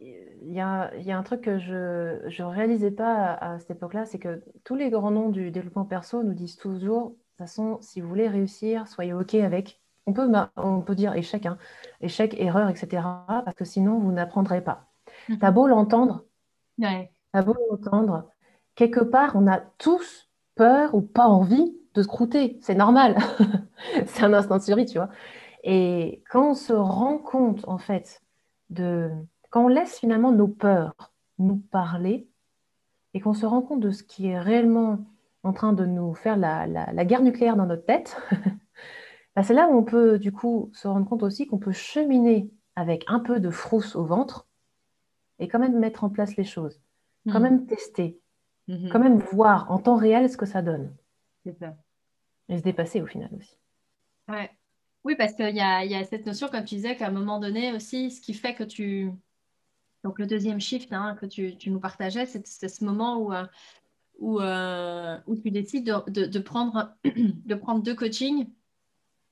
[0.03, 3.71] Il y a, il y a, un truc que je ne réalisais pas à, cette
[3.71, 7.37] époque-là, c'est que tous les grands noms du développement perso nous disent toujours, de toute
[7.37, 9.80] façon, si vous voulez réussir, soyez OK avec.
[10.07, 11.57] On peut, on peut dire échec, hein,
[12.01, 13.03] échec, erreur, etc.
[13.27, 14.87] Parce que sinon, vous n'apprendrez pas.
[15.29, 15.39] Mm-hmm.
[15.39, 16.23] Tu as beau l'entendre,
[16.79, 17.11] Ouais.
[17.33, 18.29] À vous entendre.
[18.75, 22.57] Quelque part, on a tous peur ou pas envie de se croûter.
[22.61, 23.17] C'est normal.
[24.07, 25.09] c'est un instant de survie, tu vois.
[25.63, 28.21] Et quand on se rend compte, en fait,
[28.69, 29.11] de.
[29.49, 32.29] Quand on laisse finalement nos peurs nous parler
[33.13, 34.99] et qu'on se rend compte de ce qui est réellement
[35.43, 36.65] en train de nous faire la,
[37.05, 38.15] guerre nucléaire dans notre tête,
[39.35, 42.49] bah, c'est là où on peut du coup se rendre compte aussi qu'on peut cheminer
[42.75, 44.47] avec un peu de frousse au ventre
[45.39, 46.79] et quand même mettre en place les choses,
[47.27, 47.43] quand mhm.
[47.43, 48.19] même tester,
[48.67, 48.89] mhm.
[48.91, 50.93] quand même voir en temps réel ce que ça donne.
[51.43, 51.75] C'est ça.
[52.49, 53.57] Et se dépasser au final aussi.
[54.27, 54.51] Ouais.
[55.03, 57.39] Oui, parce qu'il y a, y a, cette notion, comme tu disais, qu'à un moment
[57.39, 59.11] donné aussi, ce qui fait que tu...
[60.03, 63.45] Donc le deuxième shift hein, que tu, tu, nous partageais, c'est ce moment où, euh,
[64.19, 68.47] où, euh, où tu décides de, de, prendre, de prendre deux coachings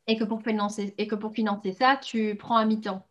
[0.09, 3.05] et que pour financer, et que pour financer ça, tu prends à mi-temps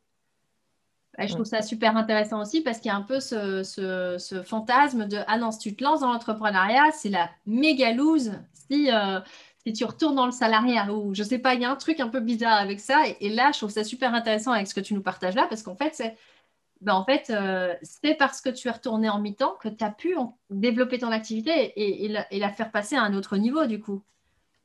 [1.26, 5.18] je trouve ça super intéressant aussi parce qu'il y a un peu ce, fantasme de
[5.26, 9.20] Ah non, si tu te lances dans l'entrepreneuriat, c'est la méga lose si, euh,
[9.66, 12.00] si tu retournes dans le salariat ou je sais pas, il y a un truc
[12.00, 13.02] un peu bizarre avec ça.
[13.20, 15.62] Et, là, je trouve ça super intéressant avec ce que tu nous partages là parce
[15.62, 16.16] qu'en fait, c'est
[16.80, 19.90] ben en fait, euh, c'est parce que tu es retourné en mi-temps que tu as
[19.90, 20.14] pu
[20.48, 24.04] développer ton activité et, et, la, faire passer à un autre niveau du coup.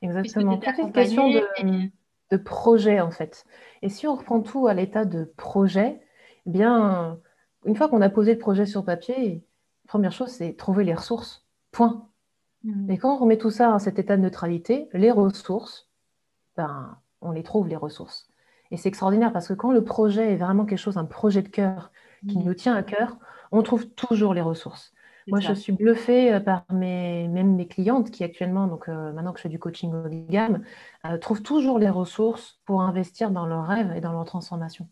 [0.03, 0.59] Exactement.
[0.63, 1.89] C'est une question de,
[2.31, 3.45] de projet en fait.
[3.81, 6.01] Et si on reprend tout à l'état de projet,
[6.45, 7.19] eh bien,
[7.65, 9.43] une fois qu'on a posé le projet sur papier,
[9.88, 11.45] première chose, c'est trouver les ressources.
[11.71, 12.07] Point.
[12.63, 12.91] Mm.
[12.91, 15.89] Et quand on remet tout ça à cet état de neutralité, les ressources,
[16.57, 18.27] ben, on les trouve, les ressources.
[18.71, 21.49] Et c'est extraordinaire parce que quand le projet est vraiment quelque chose, un projet de
[21.49, 21.91] cœur
[22.27, 22.43] qui mm.
[22.43, 23.17] nous tient à cœur,
[23.51, 24.93] on trouve toujours les ressources.
[25.27, 29.31] Moi, je suis bluffée euh, par mes, même mes clientes qui actuellement, donc euh, maintenant
[29.31, 30.63] que je fais du coaching haut de gamme,
[31.05, 34.88] euh, trouvent toujours les ressources pour investir dans leurs rêves et dans leur transformation.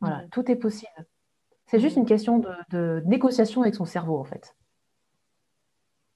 [0.00, 1.06] Voilà, tout est possible.
[1.66, 4.54] C'est juste une question de, négociation avec son cerveau, en fait.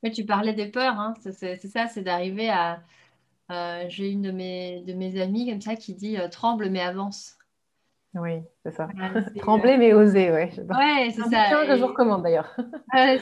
[0.03, 1.15] Mais tu parlais des peurs, hein.
[1.21, 2.83] c'est ça, c'est d'arriver à.
[3.51, 7.38] Euh, j'ai une de mes, de mes amies comme ça qui dit tremble mais avance.
[8.15, 8.89] Oui, c'est ça.
[9.39, 10.51] Trembler mais oser, ouais.
[10.59, 11.65] Ouais, c'est ça.
[11.67, 12.55] que je vous recommande d'ailleurs.
[12.93, 13.17] Ah,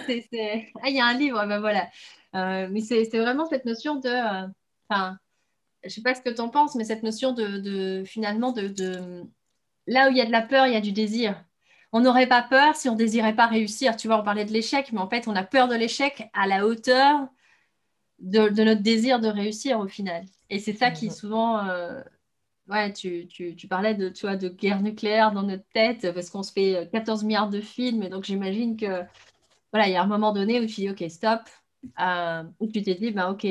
[0.88, 1.88] il y a un livre, ben voilà.
[2.34, 4.48] Euh, mais c'est vraiment cette notion de.
[4.88, 5.18] Enfin,
[5.84, 9.24] je sais pas ce que tu en penses, mais cette notion de, de finalement de,
[9.86, 11.42] là où il y a de la peur, il y a du désir.
[11.92, 13.96] On n'aurait pas peur si on désirait pas réussir.
[13.96, 16.46] Tu vois, on parlait de l'échec, mais en fait, on a peur de l'échec à
[16.46, 17.28] la hauteur
[18.18, 20.24] de, notre désir de réussir au final.
[20.50, 21.12] Et c'est ça qui mhm.
[21.12, 22.02] souvent, euh,
[22.68, 23.28] ouais, tu,
[23.68, 27.24] parlais de, tu vois, de guerre nucléaire dans notre tête parce qu'on se fait 14
[27.24, 28.02] milliards de films.
[28.02, 29.02] Et donc, j'imagine que,
[29.72, 31.40] voilà, il y a un moment donné où tu dis, OK, stop.
[32.00, 33.46] Euh, où tu t'es dit, ben, OK,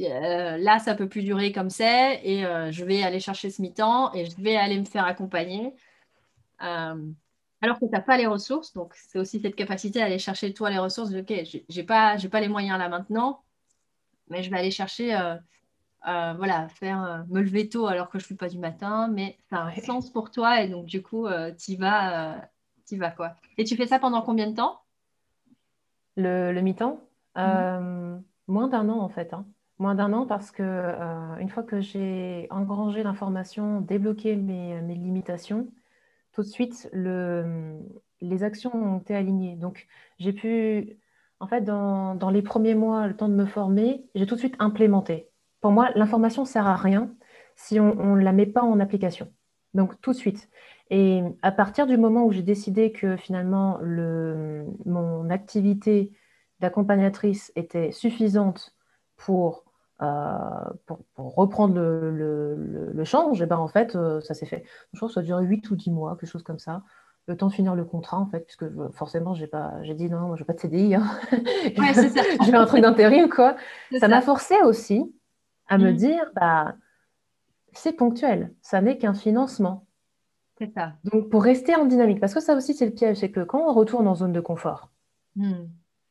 [0.00, 3.62] euh, là, ça peut plus durer comme c'est et euh, je vais aller chercher ce
[3.62, 5.72] mi-temps et je vais aller me faire accompagner.
[6.62, 7.10] Euh,
[7.60, 10.52] alors que tu n'as pas les ressources, donc c'est aussi cette capacité à aller chercher
[10.52, 11.12] toi les ressources.
[11.14, 11.32] ok,
[11.68, 13.42] j'ai pas, pas les moyens là maintenant,
[14.28, 15.16] mais je vais aller chercher,
[16.04, 19.58] voilà, faire me lever tôt alors que je ne suis pas du matin, mais ça
[19.58, 21.26] a un sens pour toi et donc du coup,
[21.58, 22.48] tu y vas,
[22.90, 23.34] y vas quoi.
[23.58, 24.80] Et tu fais ça pendant combien de temps?
[26.16, 27.00] Le, le mi-temps?
[27.36, 28.20] Mmh.
[28.46, 29.32] Moins d'un an en fait.
[29.32, 29.46] Hein.
[29.78, 35.68] Moins d'un an parce que euh, une fois que j'ai engrangé l'information, débloqué mes, limitations,
[36.32, 39.56] tout de suite les actions ont été alignées.
[39.56, 39.86] Donc
[40.18, 40.98] j'ai pu,
[41.40, 44.56] en fait, dans, les premiers mois, le temps de me former, j'ai tout de suite
[44.58, 45.28] implémenté.
[45.64, 47.08] Pour moi, l'information ne sert à rien
[47.56, 49.32] si on ne la met pas en application.
[49.72, 50.50] Donc tout de suite.
[50.90, 53.78] Et à partir du moment où j'ai décidé que finalement
[54.84, 56.12] mon activité
[56.60, 58.76] d'accompagnatrice était suffisante
[59.16, 59.64] pour
[60.02, 60.36] euh,
[60.84, 64.64] pour, reprendre le, le, change, et ben en fait, euh, ça s'est fait.
[64.92, 66.82] Je pense que ça a duré 8 ou 10 mois, quelque chose comme ça.
[67.26, 70.26] Le temps de finir le contrat, en fait, puisque forcément, j'ai pas, j'ai dit non,
[70.26, 70.96] moi, je veux pas de CDI.
[70.96, 71.06] Hein.
[71.78, 72.02] Ouais, ça.
[72.44, 73.56] je veux un truc d'intérim, quoi.
[73.98, 75.10] Ça m'a forcé aussi
[75.68, 75.96] à me mm.
[75.96, 76.74] dire, bah,
[77.72, 79.86] c'est ponctuel, ça n'est qu'un financement.
[80.58, 80.94] C'est ça.
[81.04, 83.60] Donc, pour rester en dynamique, parce que ça aussi, c'est le piège, c'est que quand
[83.60, 84.90] on retourne en zone de confort
[85.36, 85.64] hmm.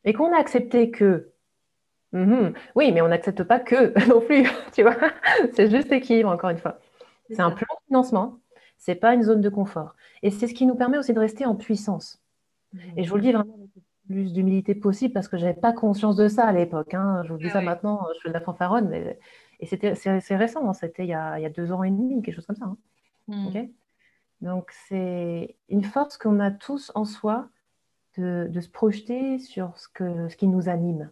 [0.04, 1.30] et qu'on a accepté que,
[2.12, 4.98] mhm, oui, mais on n'accepte pas que non plus, tu vois,
[5.54, 6.80] c'est juste équilibre, encore une fois.
[7.30, 8.40] C'est un plan de financement,
[8.78, 9.96] c'est pas une zone de confort.
[10.24, 12.22] Et c'est ce qui nous permet aussi de rester en puissance.
[12.74, 12.80] Hmm.
[12.98, 15.60] Et je vous le dis vraiment avec le plus d'humilité possible parce que je n'avais
[15.60, 16.94] pas conscience de ça à l'époque.
[16.94, 17.24] Hein.
[17.24, 19.18] Je vous dis ça maintenant, je fais de la fanfaronne, mais...
[19.64, 20.74] et c'est récent, hein.
[20.74, 22.66] c'était il, y a deux ans et demi, quelque chose comme ça.
[22.66, 22.78] Hein.
[23.28, 23.68] Hmm.
[24.42, 27.48] Donc, c'est une force qu'on a tous en soi
[28.18, 31.10] de, se projeter sur ce, que, ce qui nous anime.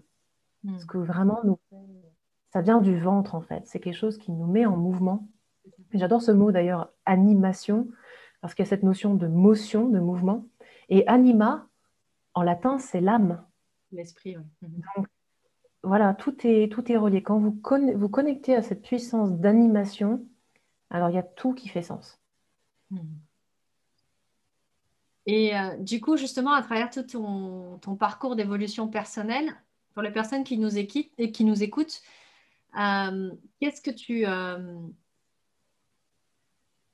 [0.63, 0.77] Hmm.
[0.79, 1.57] Ce que vraiment nous
[2.51, 3.65] Ça vient du ventre, en fait.
[3.65, 5.27] C'est quelque chose qui nous met en mouvement.
[5.93, 7.87] J'adore ce mot, d'ailleurs, animation,
[8.41, 10.45] parce qu'il y a cette notion de motion, de mouvement.
[10.89, 11.67] Et anima,
[12.33, 13.41] en latin, c'est l'âme.
[13.93, 14.43] L'esprit, oui.
[14.61, 14.81] Hmm.
[14.97, 15.07] Donc,
[15.83, 17.23] voilà, tout est, tout est relié.
[17.23, 17.59] Quand vous
[17.95, 20.25] vous connectez à cette puissance d'animation,
[20.89, 22.19] alors il y a tout qui fait sens.
[22.91, 22.99] Hmm.
[25.25, 29.55] Et euh, du coup, justement, à travers tout ton, parcours d'évolution personnelle,
[29.93, 32.01] pour les personnes qui nous, qui nous écoutent,
[32.79, 34.75] euh, qu'est-ce que tu, euh,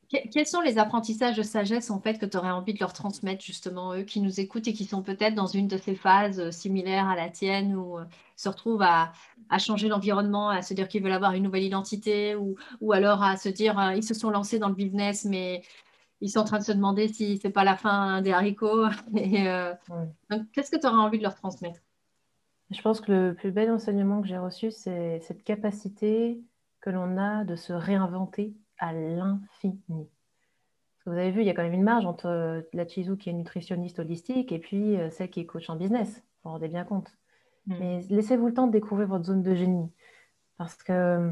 [0.09, 3.43] quels sont les apprentissages de sagesse en fait que tu aurais envie de leur transmettre
[3.43, 6.51] justement eux qui nous écoutent et qui sont peut-être dans une de ces phases euh,
[6.51, 8.05] similaires à la tienne ou euh,
[8.37, 9.11] se retrouvent à,
[9.59, 13.35] changer l'environnement, à se dire qu'ils veulent avoir une nouvelle identité ou, ou alors à
[13.35, 15.61] se dire euh, ils se sont lancés dans le business mais
[16.21, 18.87] ils sont en train de se demander si c'est pas la fin des haricots.
[20.29, 21.81] donc qu'est-ce que tu aurais envie de leur transmettre?
[22.71, 26.39] Je pense que le plus bel enseignement que j'ai reçu c'est cette capacité
[26.79, 30.09] que l'on a de se réinventer à l'infini.
[31.05, 33.29] Vous avez vu, il y a quand même une marge entre euh, la Chizou qui
[33.29, 36.15] est nutritionniste holistique et puis euh, celle qui est coach en business.
[36.15, 37.09] Vous vous rendez bien compte.
[37.65, 37.75] Mm.
[37.79, 39.89] Mais laissez-vous le temps de découvrir votre zone de génie.
[40.57, 41.31] Parce que euh,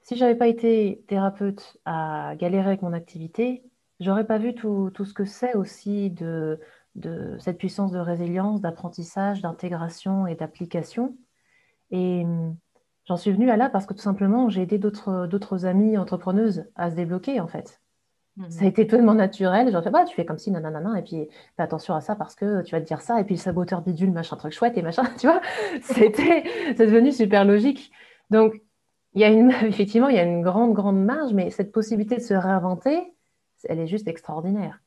[0.00, 3.62] si je n'avais pas été thérapeute à galérer avec mon activité,
[4.00, 6.58] j'aurais pas vu tout, ce que c'est aussi de,
[6.94, 11.14] de, cette puissance de résilience, d'apprentissage, d'intégration et d'application.
[11.90, 12.24] Et
[13.10, 16.92] J'en suis venue à là parce que tout simplement, j'ai aidé d'autres amies entrepreneuses à
[16.92, 17.80] se débloquer, en fait.
[18.36, 18.50] Mhm.
[18.52, 19.68] Ça a été tellement naturel.
[19.72, 22.36] J'en fais, bah, tu fais comme si, nanana, et puis fais attention à ça parce
[22.36, 24.82] que tu vas te dire ça, et puis le saboteur bidule, machin, truc chouette, et
[24.82, 25.40] machin, tu vois.
[25.82, 26.44] C'était,
[26.76, 27.90] c'est devenu super logique.
[28.30, 28.62] Donc,
[29.14, 32.14] il y a une, effectivement, il y a une grande, grande marge, mais cette possibilité
[32.14, 33.12] de se réinventer,
[33.64, 34.78] elle est juste extraordinaire.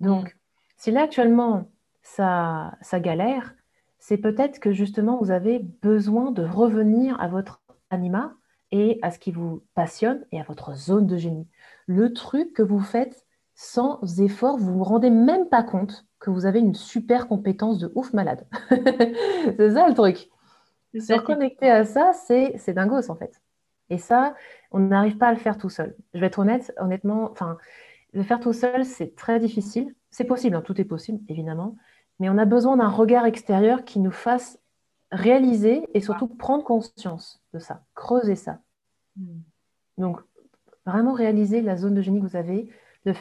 [0.00, 0.30] Donc, mhm.
[0.78, 1.70] si là, actuellement,
[2.02, 3.54] ça, ça galère,
[4.00, 7.60] c'est peut-être que justement, vous avez besoin de revenir à votre
[7.90, 8.34] anima
[8.70, 11.48] et à ce qui vous passionne et à votre zone de génie.
[11.86, 16.30] Le truc que vous faites sans effort, vous ne vous rendez même pas compte que
[16.30, 18.46] vous avez une super compétence de ouf malade.
[18.68, 20.28] c'est ça le truc.
[20.98, 23.40] Se reconnecter à ça, c'est dingos en fait.
[23.90, 24.34] Et ça,
[24.70, 25.96] on n'arrive pas à le faire tout seul.
[26.12, 27.56] Je vais être honnête, honnêtement, enfin,
[28.12, 29.94] le faire tout seul, c'est très difficile.
[30.10, 31.76] C'est possible, hein, tout est possible, évidemment
[32.18, 34.58] mais on a besoin d'un regard extérieur qui nous fasse
[35.10, 38.60] réaliser et surtout prendre conscience de ça, creuser ça.
[39.16, 39.40] Hmm.
[39.96, 40.20] Donc,
[40.86, 42.70] vraiment réaliser la zone de génie que vous avez,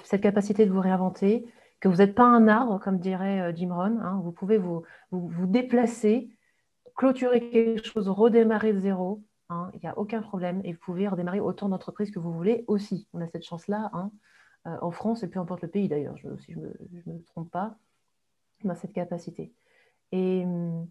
[0.03, 1.45] cette capacité de vous réinventer,
[1.79, 3.99] que vous n'êtes pas un arbre, comme dirait euh, Jim Rohn.
[4.01, 4.19] Hein.
[4.23, 6.29] vous pouvez vous, vous, déplacer,
[6.95, 9.23] clôturer quelque chose, redémarrer de zéro.
[9.49, 9.69] Hein.
[9.73, 10.61] Il n'y a aucun problème.
[10.63, 13.07] Et vous pouvez redémarrer autant d'entreprises que vous voulez aussi.
[13.13, 14.11] On a cette chance-là hein,
[14.65, 17.77] euh, en France et peu importe le pays d'ailleurs, si je ne me, trompe pas
[18.63, 19.53] dans cette capacité.
[20.11, 20.87] Et hum,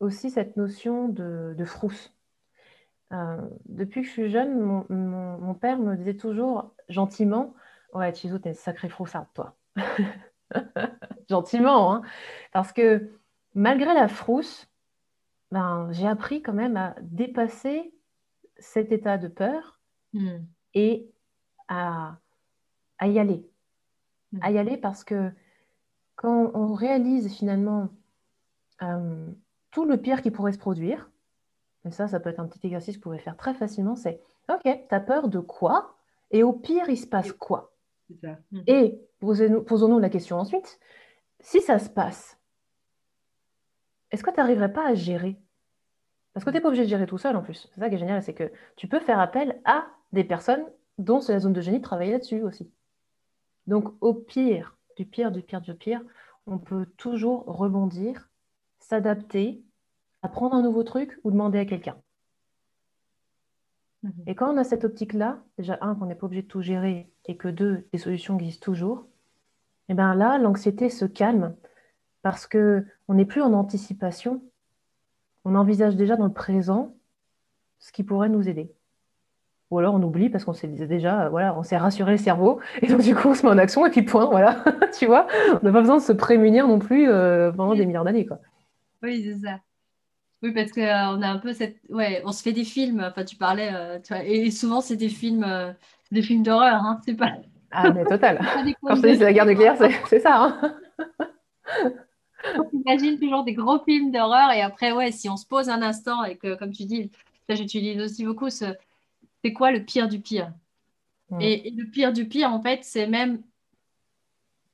[0.00, 2.14] aussi cette notion de, frousse.
[3.12, 7.54] Euh, depuis que je suis jeune, mon, père me disait toujours gentiment
[7.94, 9.56] Ouais, Chizo, t'es une sacrée froussarde, toi.
[11.28, 12.02] gentiment, hein
[12.52, 13.10] parce que
[13.54, 14.68] malgré la frousse,
[15.50, 17.92] ben, j'ai appris quand même à dépasser
[18.58, 19.80] cet état de peur
[20.12, 20.38] hmm.
[20.74, 21.10] et
[21.68, 22.18] à,
[23.02, 23.48] y aller.
[24.32, 24.38] Hmm.
[24.42, 25.30] À y aller parce que
[26.16, 27.88] quand on réalise finalement
[28.82, 29.26] euh,
[29.70, 31.10] tout le pire qui pourrait se produire,
[31.84, 34.20] et ça, ça peut être un petit exercice que vous pouvez faire très facilement, c'est
[34.48, 35.94] OK, tu as peur de quoi?
[36.30, 37.72] Et au pire, il se passe quoi?
[38.10, 38.64] Mhm.
[38.66, 40.80] Et posons-nous la question ensuite,
[41.40, 42.38] si ça se passe,
[44.10, 45.38] est-ce que tu n'arriverais pas à gérer?
[46.32, 47.68] Parce que tu n'es pas obligé de gérer tout seul en plus.
[47.74, 50.64] C'est ça qui est génial, c'est que tu peux faire appel à des personnes
[50.96, 52.70] dont c'est la zone de génie de travailler là-dessus aussi.
[53.66, 56.00] Donc au pire, du pire, du pire, du pire,
[56.46, 58.27] on peut toujours rebondir,
[58.88, 59.62] s'adapter,
[60.22, 61.96] apprendre un nouveau truc ou demander à quelqu'un.
[64.02, 64.12] Mhm.
[64.26, 67.10] Et quand on a cette optique-là, déjà, un, qu'on n'est pas obligé de tout gérer
[67.26, 69.06] et que deux, des solutions existent toujours,
[69.88, 71.54] et eh bien là, l'anxiété se calme
[72.22, 74.42] parce qu'on n'est plus en anticipation.
[75.44, 76.94] On envisage déjà dans le présent
[77.78, 78.70] ce qui pourrait nous aider.
[79.70, 82.86] ou alors on oublie parce qu'on s'est déjà, voilà, on s'est rassuré le cerveau, et
[82.86, 84.62] donc du coup on se met en action, et puis point, voilà,
[84.98, 88.26] tu vois, on n'a pas besoin de se prémunir non plus pendant des milliards d'années,
[88.26, 88.40] quoi.
[89.02, 89.60] Oui, c'est ça.
[90.42, 91.78] Oui, parce qu'on a un peu cette.
[91.88, 95.08] Ouais, on se fait des films, enfin, tu parlais, tu vois, et souvent c'est des
[95.08, 95.74] films,
[96.12, 97.32] des films d'horreur, hein, c'est pas.
[97.70, 98.38] Ah, mais total.
[98.82, 100.42] Quand je te dis c'est la guerre nucléaire, c'est ça.
[100.42, 100.78] Hein.
[102.56, 105.82] on imagine toujours des gros films d'horreur et après, ouais, si on se pose un
[105.82, 107.10] instant et que, comme tu dis,
[107.48, 108.66] ça j'utilise aussi beaucoup, ce...
[109.44, 110.52] c'est quoi le pire du pire?
[111.30, 111.40] Mm.
[111.40, 113.42] et, le pire du pire, en fait, c'est même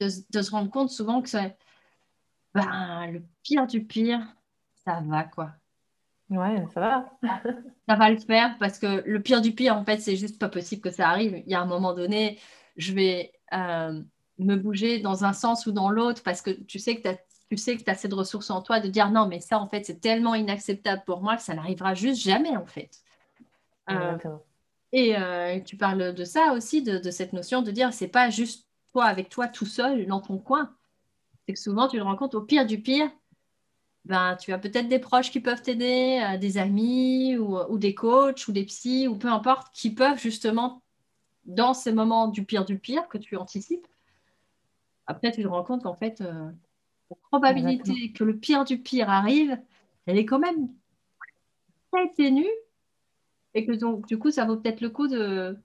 [0.00, 1.56] de, se rendre compte souvent que c'est
[2.54, 4.20] ben, le pire du pire,
[4.84, 5.52] ça va quoi.
[6.30, 7.10] Ouais, ça va.
[7.88, 10.48] ça va le faire parce que le pire du pire, en fait, c'est juste pas
[10.48, 11.42] possible que ça arrive.
[11.46, 12.38] Il y a un moment donné,
[12.76, 14.00] je vais euh,
[14.38, 17.08] me bouger dans un sens ou dans l'autre parce que tu sais que
[17.50, 19.68] tu sais que tu as cette ressource en toi de dire non, mais ça, en
[19.68, 22.90] fait, c'est tellement inacceptable pour moi que ça n'arrivera juste jamais, en fait.
[23.90, 24.16] Euh,
[24.92, 28.66] et euh, tu parles de ça aussi, de, cette notion de dire c'est pas juste
[28.92, 30.74] toi avec toi tout seul dans ton coin.
[31.46, 33.10] C'est que souvent, tu te rends compte, au pire du pire,
[34.04, 37.94] ben, tu as peut-être des proches qui peuvent t'aider, euh, des amis ou, ou, des
[37.94, 40.82] coachs ou des psys ou peu importe, qui peuvent justement,
[41.44, 43.86] dans ces moments du pire du pire que tu anticipes,
[45.06, 46.52] après, tu te rends compte qu'en fait, la
[47.30, 49.58] probabilité que le pire du pire arrive,
[50.06, 50.68] elle est quand même
[51.92, 52.48] très ténue.
[53.54, 55.56] Et que donc, du coup, ça vaut peut-être le coup de,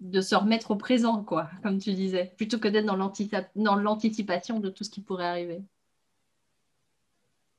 [0.00, 4.70] de se remettre au présent, quoi, comme tu disais, plutôt que d'être dans l'anticipation de
[4.70, 5.62] tout ce qui pourrait arriver.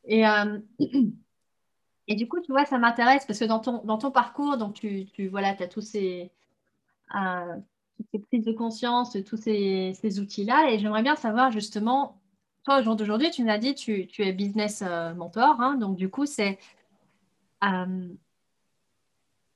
[0.06, 0.60] Et, euh,
[2.08, 4.76] et du coup, tu vois, ça m'intéresse parce que dans ton, dans ton parcours, donc
[4.76, 6.32] tu, tu voilà, as tous ces,
[7.16, 7.56] euh,
[7.98, 10.72] toutes ces prises de conscience, tous ces, ces outils-là.
[10.72, 12.20] Et j'aimerais bien savoir justement
[12.68, 15.62] toi, au jour d'aujourd'hui, tu m'as dit tu, tu es business euh, mentor.
[15.62, 16.60] Hein, donc, du coup, c'est.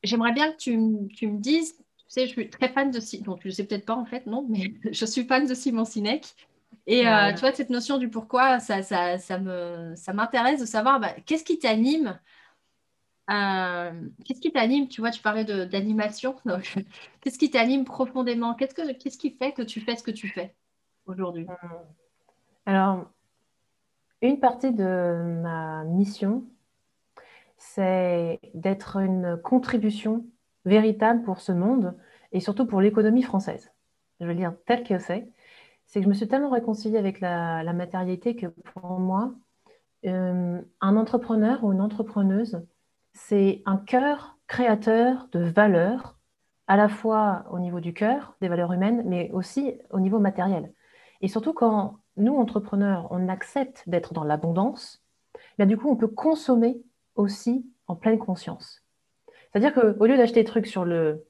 [0.03, 0.79] J'aimerais bien que tu,
[1.13, 1.80] tu, me dises.
[2.12, 3.24] Tu sais, je suis très fan de.
[3.24, 6.36] Donc, tu sais peut-être pas en fait, non, mais je suis fan de Simon Sinek.
[6.86, 10.65] Et euh, tu vois, cette notion du pourquoi, ça, ça, ça me, ça m'intéresse de
[10.65, 12.19] savoir bah, qu'est-ce qui t'anime.
[13.30, 16.36] qu'est-ce qui t'anime Tu vois, tu parlais d'animation.
[17.21, 20.28] qu'est-ce qui t'anime profondément qu'est-ce, que, qu'est-ce qui fait que tu fais ce que tu
[20.28, 20.54] fais
[21.06, 21.45] aujourd'hui?
[21.45, 21.67] Mmh.
[22.65, 23.06] Alors,
[24.21, 26.43] une partie de ma mission,
[27.56, 30.26] c'est d'être une contribution
[30.65, 31.95] véritable pour ce monde
[32.32, 33.71] et surtout pour l'économie française.
[34.19, 35.28] Je veux dire, tel que c'est,
[35.86, 39.34] c'est que je me suis tellement réconciliée avec la, matérialité que pour moi,
[40.06, 42.62] euh, un entrepreneur ou une entrepreneuse,
[43.13, 46.17] c'est un cœur créateur de valeurs,
[46.67, 50.74] à la fois au niveau du cœur, des valeurs humaines, mais aussi au niveau matériel.
[51.21, 55.04] Et surtout quand nous, entrepreneurs, on accepte d'être dans l'abondance,
[55.58, 56.82] mais du coup, on peut consommer
[57.15, 58.84] aussi en pleine conscience.
[59.51, 61.25] C'est-à-dire qu'au lieu d'acheter des trucs sur le,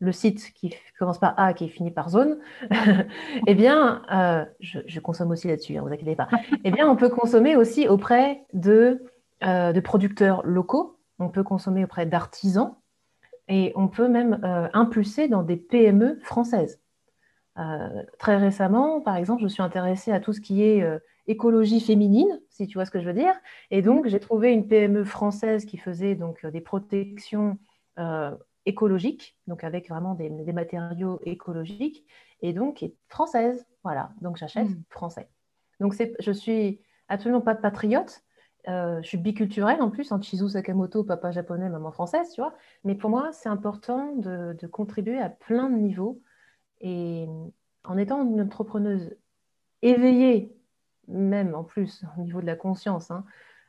[0.00, 2.38] le site qui commence par A, qui finit par zone,
[3.46, 6.28] eh bien, euh, je, consomme aussi là-dessus, ne hein, vous inquiétez pas.
[6.64, 9.04] eh bien, on peut consommer aussi auprès de,
[9.44, 12.76] euh, de producteurs locaux, on peut consommer auprès d'artisans,
[13.48, 16.80] et on peut même euh, impulser dans des PME françaises.
[18.18, 20.82] Très récemment, par exemple, je suis intéressée à tout ce qui est
[21.26, 23.34] écologie féminine, si tu vois ce que je veux dire.
[23.70, 27.58] Et donc, j'ai trouvé une PME française qui faisait donc euh, des protections
[28.64, 32.06] écologiques, donc avec vraiment des, matériaux écologiques,
[32.40, 33.66] et donc est française.
[33.84, 34.82] Voilà, donc j'achète hmm.
[34.88, 35.28] français.
[35.80, 38.22] Donc, je suis absolument pas patriote.
[38.66, 42.54] je suis biculturelle en plus, en hein, Chizu Sakamoto, papa japonais, maman française, tu vois.
[42.84, 46.22] Mais pour moi, c'est important de, de contribuer à plein de niveaux
[46.80, 47.26] et
[47.84, 49.16] en étant une entrepreneuse
[49.82, 50.54] éveillée,
[51.10, 53.24] même en plus au niveau de la conscience, hein,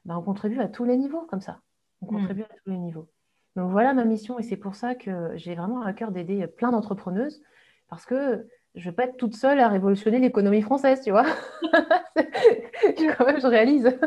[0.05, 1.59] ben, on contribue à tous les niveaux comme ça.
[2.01, 2.19] On hmm.
[2.19, 3.07] contribue à tous les niveaux.
[3.55, 6.71] Donc voilà ma mission et c'est pour ça que j'ai vraiment à cœur d'aider plein
[6.71, 7.41] d'entrepreneuses
[7.89, 11.25] parce que je ne vais pas être toute seule à révolutionner l'économie française, tu vois.
[13.17, 13.97] quand même, je réalise.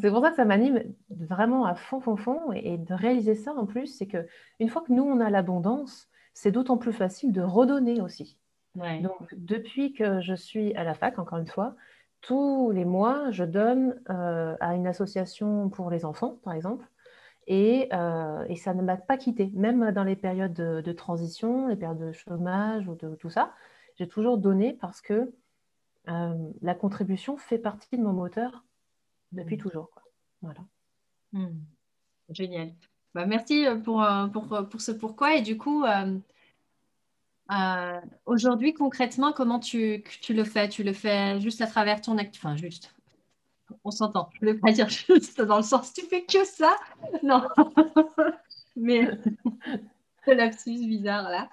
[0.00, 2.52] c'est pour ça que ça m'anime vraiment à fond, fond, fond.
[2.52, 4.26] Et de réaliser ça en plus, c'est que
[4.58, 8.36] une fois que nous, on a l'abondance, c'est d'autant plus facile de redonner aussi.
[8.74, 11.76] Donc, depuis que je suis à la fac, encore une fois,
[12.22, 16.86] tous les mois, je donne euh, à une association pour les enfants, par exemple,
[17.48, 21.98] et, euh, ça ne m'a pas quitté, même dans les périodes de, transition, les périodes
[21.98, 23.52] de chômage ou de tout ça.
[23.96, 25.32] J'ai toujours donné parce que
[26.08, 28.64] euh, la contribution fait partie de mon moteur
[29.32, 29.60] depuis mmh.
[29.60, 29.90] toujours.
[30.40, 30.60] Voilà.
[31.32, 31.48] Mmh.
[32.30, 32.72] Génial.
[33.14, 35.34] Bah, merci pour, pour, pour, ce pourquoi.
[35.34, 35.84] Et du coup,
[38.26, 40.68] aujourd'hui, concrètement, comment tu, tu, le fais?
[40.68, 42.94] Tu le fais juste à travers ton acte Enfin, juste.
[43.84, 44.28] On s'entend.
[44.40, 46.76] Je ne veux pas dire juste dans le sens tu fais que ça?
[47.22, 47.42] Non.
[48.76, 49.06] Mais
[50.24, 51.48] ce lapsus bizarre là.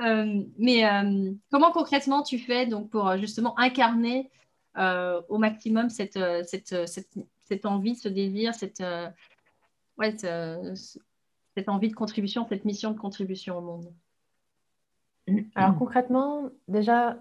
[0.00, 4.30] Euh, mais euh, comment concrètement tu fais donc pour justement incarner
[4.76, 7.08] au maximum cette, cette, cette,
[7.44, 8.82] cette, envie, ce désir, cette,
[9.98, 13.92] ouais, cette envie de contribution, cette mission de contribution au monde?
[15.54, 17.16] Alors concrètement, déjà,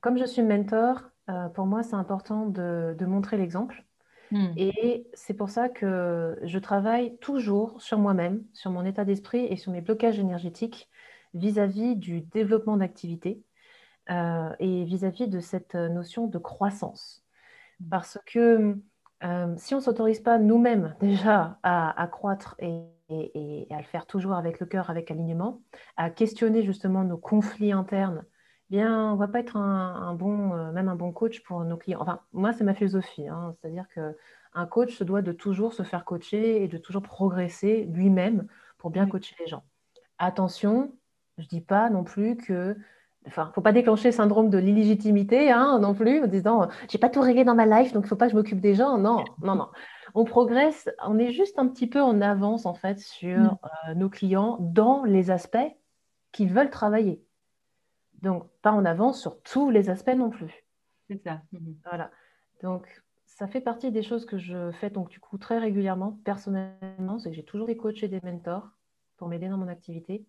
[0.00, 1.10] comme je suis mentor,
[1.54, 3.84] pour moi, c'est important de, de montrer l'exemple.
[4.32, 4.52] Hmm.
[4.56, 9.56] Et c'est pour ça que je travaille toujours sur moi-même, sur mon état d'esprit et
[9.56, 10.88] sur mes blocages énergétiques
[11.34, 13.42] vis-à-vis du développement d'activité
[14.10, 17.24] euh, et vis-à-vis de cette notion de croissance.
[17.90, 18.78] Parce que
[19.22, 22.82] euh, si on ne s'autorise pas nous-mêmes déjà à, croître et,
[23.70, 25.62] à le faire toujours avec le cœur, avec alignement,
[25.96, 28.24] à questionner justement nos conflits internes,
[28.70, 31.62] eh bien, on ne va pas être un, bon, euh, même un bon coach pour
[31.64, 32.00] nos clients.
[32.00, 33.28] Enfin, moi, c'est ma philosophie.
[33.28, 33.54] Hein.
[33.60, 38.46] C'est-à-dire qu'un coach se doit de toujours se faire coacher et de toujours progresser lui-même
[38.78, 39.62] pour bien coacher les gens.
[40.18, 40.92] Attention,
[41.36, 42.76] je ne dis pas non plus que.
[43.26, 46.68] Enfin, il ne faut pas déclencher le syndrome de l'illégitimité hein, non plus, en disant
[46.88, 48.60] j'ai pas tout réglé dans ma life, donc il ne faut pas que je m'occupe
[48.60, 48.98] des gens.
[48.98, 49.68] Non, non, non.
[50.14, 53.58] On progresse, on est juste un petit peu en avance en fait sur mm.
[53.88, 55.58] euh, nos clients dans les aspects
[56.32, 57.22] qu'ils veulent travailler.
[58.22, 60.64] Donc, pas en avance sur tous les aspects non plus.
[61.08, 61.42] C'est ça.
[61.52, 61.74] Mm-hmm.
[61.84, 62.10] Voilà.
[62.62, 67.18] Donc, ça fait partie des choses que je fais donc du coup très régulièrement, personnellement,
[67.18, 68.68] c'est que j'ai toujours des coachs et des mentors
[69.16, 70.26] pour m'aider dans mon activité.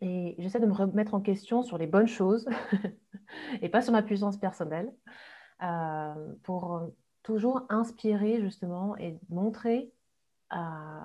[0.00, 2.48] Et j'essaie de me remettre en question sur les bonnes choses
[3.62, 4.92] et pas sur ma puissance personnelle
[5.62, 6.90] euh, pour
[7.30, 9.92] toujours inspirer justement et montrer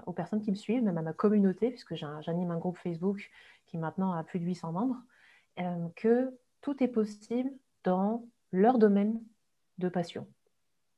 [0.08, 3.30] aux personnes qui me suivent, même à ma communauté, puisque j'anime un groupe Facebook
[3.68, 4.98] qui maintenant a plus de 800 membres,
[5.60, 7.52] euh, que tout est possible
[7.84, 9.22] dans leur domaine
[9.78, 10.28] de passion.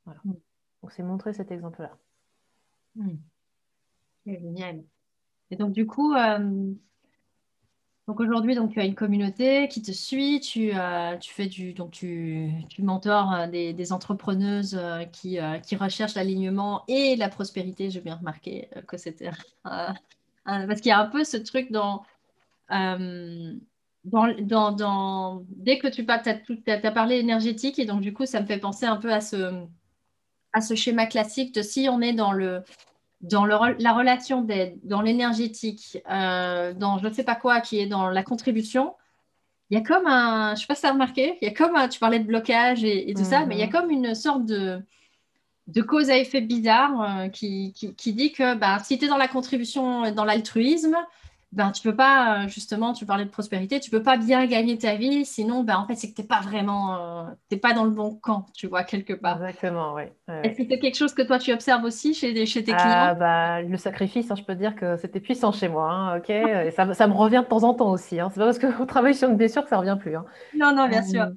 [0.06, 0.22] Voilà.
[0.24, 0.34] Mm.
[0.82, 1.98] Donc c'est montrer cet exemple-là.
[2.96, 3.16] Mm.
[4.26, 4.84] Génial.
[5.52, 6.74] Et donc du coup, euh,
[8.08, 11.92] donc aujourd'hui, donc tu as une communauté qui te suit, tu, euh, fais du, donc
[11.92, 15.38] tu, tu mentors euh, des, entrepreneuses euh, qui,
[15.76, 17.90] recherchent l'alignement et la prospérité.
[17.90, 19.30] J'ai bien remarqué que c'était
[20.46, 22.06] parce qu'il y a un peu ce truc dans,
[22.70, 28.40] dans, dans, dès que tu parles, tu as, parlé énergétique et donc du coup, ça
[28.40, 29.66] me fait penser un peu à ce,
[30.54, 32.64] à ce schéma classique de si on est dans le
[33.22, 37.88] dans la relation d'aide, dans l'énergétique, euh, dans je ne sais pas quoi, qui est
[37.88, 38.94] dans la contribution,
[39.70, 41.52] il y a comme un, je ne sais pas si tu as remarqué, il y
[41.52, 43.72] a comme un, tu parlais de blocage et, tout ça, mais il y a mhm.
[43.72, 44.82] comme une sorte de,
[45.68, 49.18] de cause à effet bizarre euh, qui, qui, dit que bah, si tu es dans
[49.18, 50.96] la contribution, dans l'altruisme,
[51.58, 54.78] ben, tu peux pas, euh, justement, tu parlais de prospérité, tu peux pas bien gagner
[54.78, 57.84] ta vie, sinon, ben, en fait, c'est que tu n'es pas vraiment, euh, pas dans
[57.84, 59.44] le bon camp, tu vois, quelque part.
[59.44, 60.04] Exactement, oui.
[60.44, 62.86] Est-ce que c'est quelque chose que toi, tu observes aussi chez, chez tes clients?
[62.86, 66.30] ah, bah, Le sacrifice, hein, je peux dire que c'était puissant chez moi, hein, ok
[66.30, 68.20] Et ça, ça, me revient de temps en temps aussi.
[68.20, 68.30] Hein.
[68.32, 70.16] C'est pas parce qu'on travaille sur une blessure que ça revient plus.
[70.16, 70.26] Hein.
[70.56, 71.24] Non, non, bien sûr.
[71.24, 71.32] Euh,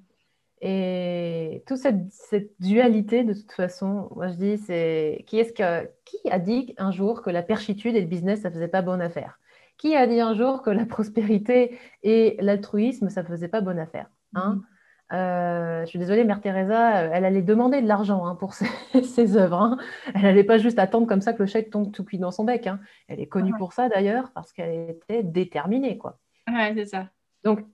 [0.60, 5.88] et toute cette, cette, dualité, de toute façon, moi je dis, c'est qui, est-ce que,
[6.04, 9.00] qui a dit un jour que la perchitude et le business, ça faisait pas bonne
[9.00, 9.38] affaire?
[9.80, 13.78] Qui a dit un jour que la prospérité et l'altruisme, ça ne faisait pas bonne
[13.78, 15.16] affaire hein mhm.
[15.16, 18.52] euh, Je suis désolée, Mère Teresa, elle allait demander de l'argent hein, pour
[19.02, 19.56] ses, œuvres.
[19.56, 19.78] Hein.
[20.14, 22.44] Elle n'allait pas juste attendre comme ça que le chèque tombe tout cuit dans son
[22.44, 22.68] bec.
[23.08, 25.96] Elle est connue pour ça d'ailleurs, parce qu'elle était déterminée.
[25.96, 26.18] Quoi.
[26.46, 27.08] Ouais, c'est ça.
[27.42, 27.64] Donc,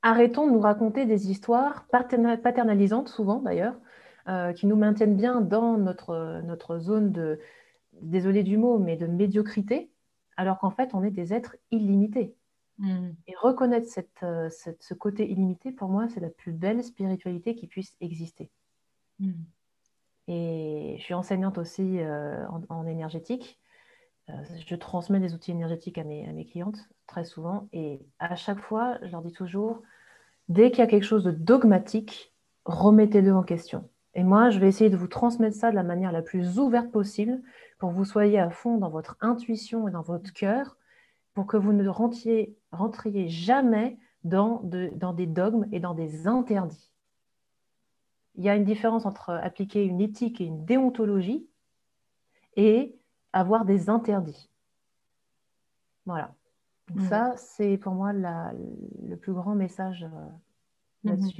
[0.00, 3.76] arrêtons de nous raconter des histoires paternalisantes, souvent d'ailleurs,
[4.28, 7.38] euh, qui nous maintiennent bien dans notre, notre zone de,
[8.00, 9.90] désolé du mot, mais de médiocrité
[10.36, 12.34] alors qu'en fait, on est des êtres illimités.
[12.78, 13.10] Hmm.
[13.28, 13.88] Et reconnaître
[14.22, 18.50] euh, ce côté illimité, pour moi, c'est la plus belle spiritualité qui puisse exister.
[19.20, 19.32] Hmm.
[20.26, 23.58] Et je suis enseignante aussi euh, en, énergétique.
[24.30, 24.32] Euh,
[24.66, 27.68] je transmets des outils énergétiques à mes, à mes, clientes très souvent.
[27.72, 29.82] Et à chaque fois, je leur dis toujours,
[30.48, 32.32] dès qu'il y a quelque chose de dogmatique,
[32.64, 33.88] remettez-le en question.
[34.14, 36.90] Et moi, je vais essayer de vous transmettre ça de la manière la plus ouverte
[36.90, 37.42] possible
[37.78, 40.76] pour que vous soyez à fond dans votre intuition et dans votre cœur,
[41.34, 46.92] pour que vous ne rentriez, rentriez jamais dans, dans des dogmes et dans des interdits.
[48.36, 51.46] Il y a une différence entre appliquer une éthique et une déontologie
[52.56, 52.96] et
[53.32, 54.50] avoir des interdits.
[56.06, 56.34] Voilà.
[56.94, 57.08] Mmh.
[57.08, 60.04] Ça, c'est pour moi le plus grand message
[61.04, 61.30] euh, mmh.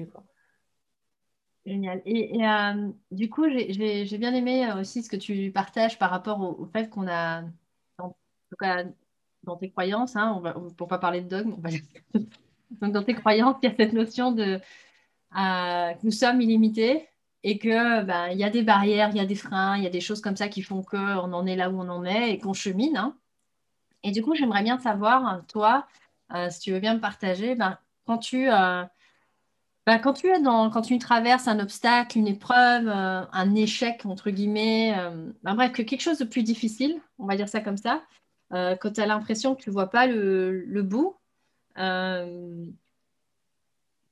[1.66, 2.02] Génial.
[2.04, 6.40] Et, euh, du coup, j'ai bien aimé euh, aussi ce que tu partages par rapport
[6.40, 7.42] au, fait qu'on a,
[7.98, 8.84] en tout cas
[9.44, 10.42] dans tes croyances, hein,
[10.76, 11.56] pour ne pas parler de dogme,
[12.82, 14.60] donc dans tes croyances, il y a cette notion de
[15.36, 17.08] euh, que nous sommes illimités
[17.42, 19.86] et que ben, il y a des barrières, il y a des freins, il y
[19.86, 22.32] a des choses comme ça qui font qu'on en est là où on en est
[22.32, 22.96] et qu'on chemine.
[22.96, 23.16] Hein.
[24.02, 25.86] Et du coup, j'aimerais bien savoir, toi,
[26.50, 28.48] si tu veux bien me partager, ben, quand tu
[29.86, 34.06] bah, quand tu es dans, quand tu traverses un obstacle, une épreuve, euh, un échec,
[34.06, 37.60] entre guillemets, euh, bah, bref, que quelque chose de plus difficile, on va dire ça
[37.60, 38.02] comme ça,
[38.54, 41.16] euh, quand tu as l'impression que tu ne vois pas le, bout,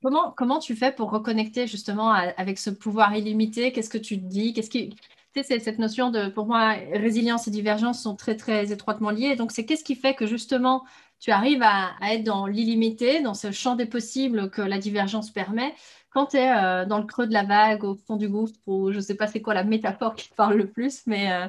[0.03, 3.73] comment, comment tu fais pour reconnecter justement avec ce pouvoir illimité?
[3.73, 4.53] Qu'est-ce que tu te dis?
[4.53, 4.95] Qu'est-ce qui...
[5.35, 9.37] Tu sais, cette notion de, pour moi, résilience et divergence sont très, très étroitement liées.
[9.37, 10.85] Donc, c'est qu'est-ce qui fait que justement,
[11.23, 15.73] tu arrives à, être dans l'illimité, dans ce champ des possibles que la divergence permet,
[16.11, 18.91] quand tu es euh, dans le creux de la vague, au fond du gouffre, ou
[18.91, 21.47] je ne sais pas c'est quoi la métaphore qui parle le plus, mais euh,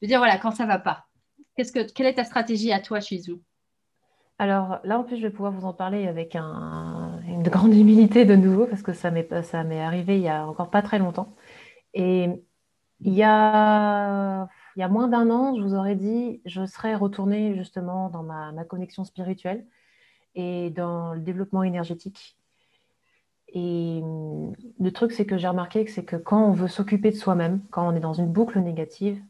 [0.00, 1.06] je veux dire, voilà, quand ça ne va pas.
[1.58, 3.42] Que, quelle est ta stratégie à toi, Shizou
[4.38, 8.34] alors là, en plus, je vais pouvoir vous en parler avec une grande humilité de
[8.36, 11.36] nouveau, parce que ça m'est, ça m'est arrivé il y a encore pas très longtemps.
[11.92, 12.26] Et
[13.00, 16.94] il y a il y a moins d'un an, je vous aurais dit, je serais
[16.94, 19.66] retournée justement dans ma, connexion spirituelle
[20.34, 22.36] et dans le développement énergétique.
[23.52, 27.10] Et hum, le truc, c'est que j'ai remarqué que c'est que quand on veut s'occuper
[27.10, 29.20] de soi-même, quand on est dans une boucle négative,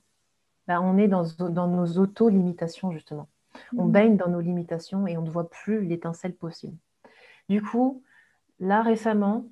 [0.68, 1.24] bah, on est dans,
[1.68, 3.28] nos auto-limitations, justement.
[3.76, 3.93] On mmh.
[3.93, 6.76] baigne dans nos limitations et on ne voit plus l'étincelle possible.
[7.49, 8.03] Du coup,
[8.61, 9.47] là récemment,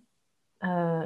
[0.64, 1.04] euh,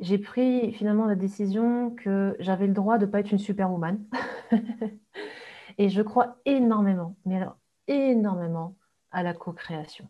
[0.00, 4.04] j'ai pris finalement la décision que j'avais le droit de ne pas être une superwoman.
[5.78, 8.76] et je crois énormément, mais alors énormément,
[9.10, 10.08] à la co-création.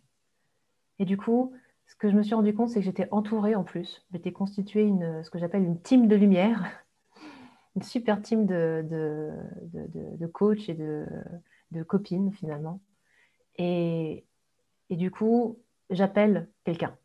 [0.98, 1.52] Et du coup,
[1.86, 4.04] ce que je me suis rendu compte, c'est que j'étais entourée en plus.
[4.12, 6.64] J'étais constituée une, ce que j'appelle une team de lumière,
[7.76, 9.32] une super team de, de,
[9.72, 11.06] de, de coachs et de,
[11.86, 12.80] copines finalement.
[13.56, 14.24] Et,
[14.90, 15.58] et du coup,
[15.90, 16.96] j'appelle quelqu'un.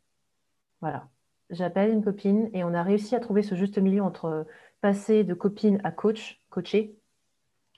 [0.80, 1.08] Voilà
[1.50, 4.46] j'appelle une copine et on a réussi à trouver ce juste milieu entre
[4.80, 6.96] passer de copine à coach, coacher.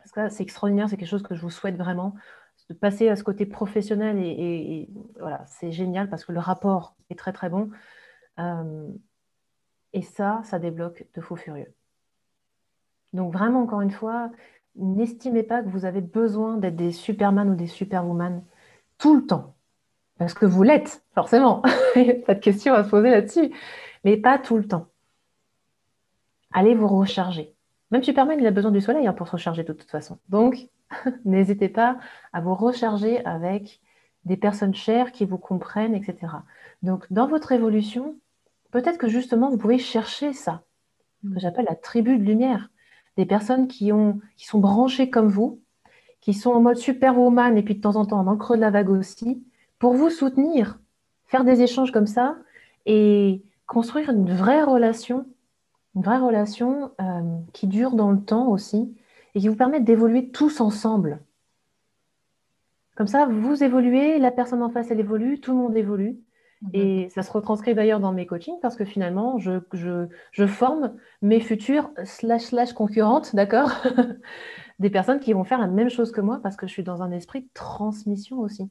[0.04, 2.14] C'est extraordinaire, c'est quelque chose que je vous souhaite vraiment,
[2.68, 7.18] de passer à ce côté professionnel et, voilà, c'est génial parce que le rapport est
[7.18, 7.70] très très bon.
[8.38, 8.88] Euh,
[9.92, 11.72] et ça, ça débloque de faux furieux.
[13.12, 14.30] Donc vraiment, encore une fois,
[14.76, 18.42] n'estimez pas que vous avez besoin d'être des Superman ou des Superwoman
[18.98, 19.54] tout le temps.
[20.22, 21.62] Parce que vous l'êtes, forcément.
[22.26, 23.50] pas de question à se poser là-dessus.
[24.04, 24.86] Mais pas tout le temps.
[26.52, 27.54] Allez vous recharger.
[27.90, 30.18] Même Superman, il a besoin du soleil hein, pour se recharger de toute façon.
[30.28, 30.68] Donc,
[31.24, 31.98] n'hésitez pas
[32.32, 33.80] à vous recharger avec
[34.24, 36.32] des personnes chères qui vous comprennent, etc.
[36.82, 38.16] Donc, dans votre évolution,
[38.70, 40.62] peut-être que justement, vous pouvez chercher ça,
[41.24, 42.70] ce que j'appelle la tribu de lumière.
[43.16, 45.60] Des personnes qui, ont, qui sont branchées comme vous,
[46.20, 48.70] qui sont en mode superwoman et puis de temps en temps le creux de la
[48.70, 49.42] vague aussi,
[49.82, 50.78] pour vous soutenir,
[51.24, 52.36] faire des échanges comme ça
[52.86, 55.26] et construire une vraie relation,
[55.96, 57.20] une vraie relation euh,
[57.52, 58.96] qui dure dans le temps aussi
[59.34, 61.20] et qui vous permette d'évoluer tous ensemble.
[62.94, 66.16] Comme ça, vous évoluez, la personne en face, elle évolue, tout le monde évolue.
[66.62, 66.70] Mhm.
[66.74, 69.58] Et ça se retranscrit d'ailleurs dans mes coachings parce que finalement, je,
[70.30, 73.72] je forme mes futures slash slash concurrentes, d'accord
[74.78, 77.02] Des personnes qui vont faire la même chose que moi parce que je suis dans
[77.02, 78.70] un esprit de transmission aussi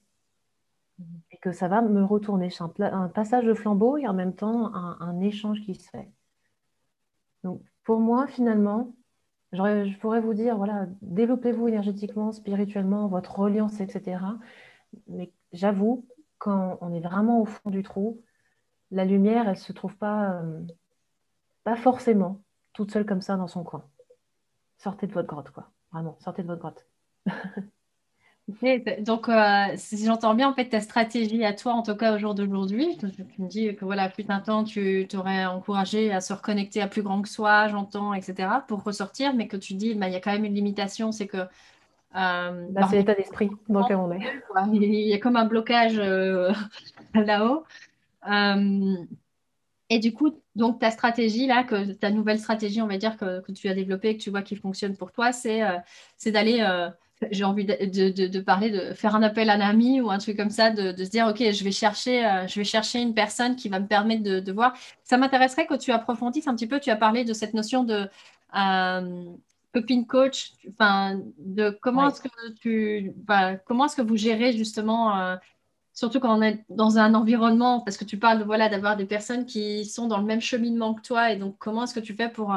[1.41, 2.49] que ça va me retourner.
[2.49, 6.09] C'est un, passage de flambeau et en même temps un, échange qui se fait.
[7.43, 8.95] Donc pour moi, finalement,
[9.51, 14.19] je pourrais vous dire, voilà, développez-vous énergétiquement, spirituellement, votre reliance, etc.
[15.07, 16.05] Mais j'avoue,
[16.37, 18.21] quand on est vraiment au fond du trou,
[18.91, 20.61] la lumière, elle ne se trouve pas, euh,
[21.63, 22.41] pas forcément
[22.73, 23.85] toute seule comme ça dans son coin.
[24.77, 25.71] Sortez de votre grotte, quoi.
[25.91, 26.87] Vraiment, sortez de votre grotte.
[28.99, 32.17] donc, euh, si j'entends bien, en fait, ta stratégie à toi, en tout cas au
[32.17, 36.33] jour d'aujourd'hui, tu me dis que voilà, plus d'un temps, tu t'aurais encouragé à se
[36.33, 40.07] reconnecter à plus grand que soi, j'entends, etc., pour ressortir, mais que tu dis, bah,
[40.07, 41.37] il y a quand même une limitation, c'est que.
[41.37, 44.19] Euh, bah, c'est l'état d'esprit dans lequel on est.
[44.73, 46.51] Il y a comme un blocage euh,
[47.13, 47.63] là-haut.
[49.89, 53.39] et du coup, donc ta stratégie là, que ta nouvelle stratégie, on va dire que,
[53.39, 55.61] que tu as développée, que tu vois qui fonctionne pour toi, c'est
[56.17, 56.89] c'est d'aller
[57.29, 60.49] j'ai envie de, parler, de faire un appel à un ami ou un truc comme
[60.49, 63.69] ça, de, se dire, OK, je vais, chercher, euh, je vais chercher une personne qui
[63.69, 64.73] va me permettre de, voir.
[65.03, 68.09] Ça m'intéresserait que tu approfondisses un petit peu, tu as parlé de cette notion de
[68.57, 69.25] euh,
[69.73, 73.13] copine coach, enfin, de comment est-ce que tu,
[73.65, 75.35] comment est-ce que vous gérez justement, euh,
[75.93, 79.45] surtout quand on est dans un environnement, parce que tu parles voilà, d'avoir des personnes
[79.45, 82.29] qui sont dans le même cheminement que toi, et donc comment est-ce que tu fais
[82.29, 82.55] pour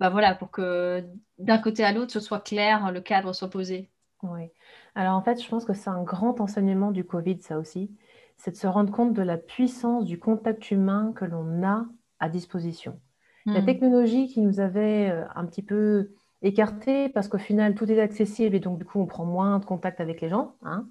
[0.00, 1.04] bah voilà, pour que
[1.38, 3.90] d'un côté à l'autre, ce soit clair, le cadre soit posé.
[4.22, 4.50] Oui.
[4.94, 7.94] Alors en fait, je pense que c'est un grand enseignement du Covid, ça aussi,
[8.36, 11.86] c'est de se rendre compte de la puissance du contact humain que l'on a
[12.18, 12.98] à disposition.
[13.46, 13.66] La hmm.
[13.66, 16.10] technologie qui nous avait euh, un petit peu
[16.42, 19.64] écarté parce qu'au final, tout est accessible et donc du coup, on prend moins de
[19.64, 20.88] contact avec les gens, hein,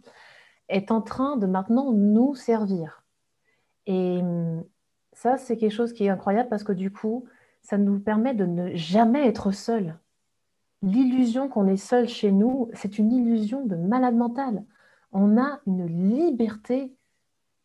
[0.67, 3.03] est en train de maintenant nous servir.
[3.87, 4.63] Et hum,
[5.13, 7.27] ça, c'est quelque chose qui est incroyable parce que du coup,
[7.61, 9.97] ça nous permet de ne jamais être seul.
[10.81, 14.63] L'illusion qu'on est seul chez nous, c'est une illusion de malade mental.
[15.11, 16.95] On a une liberté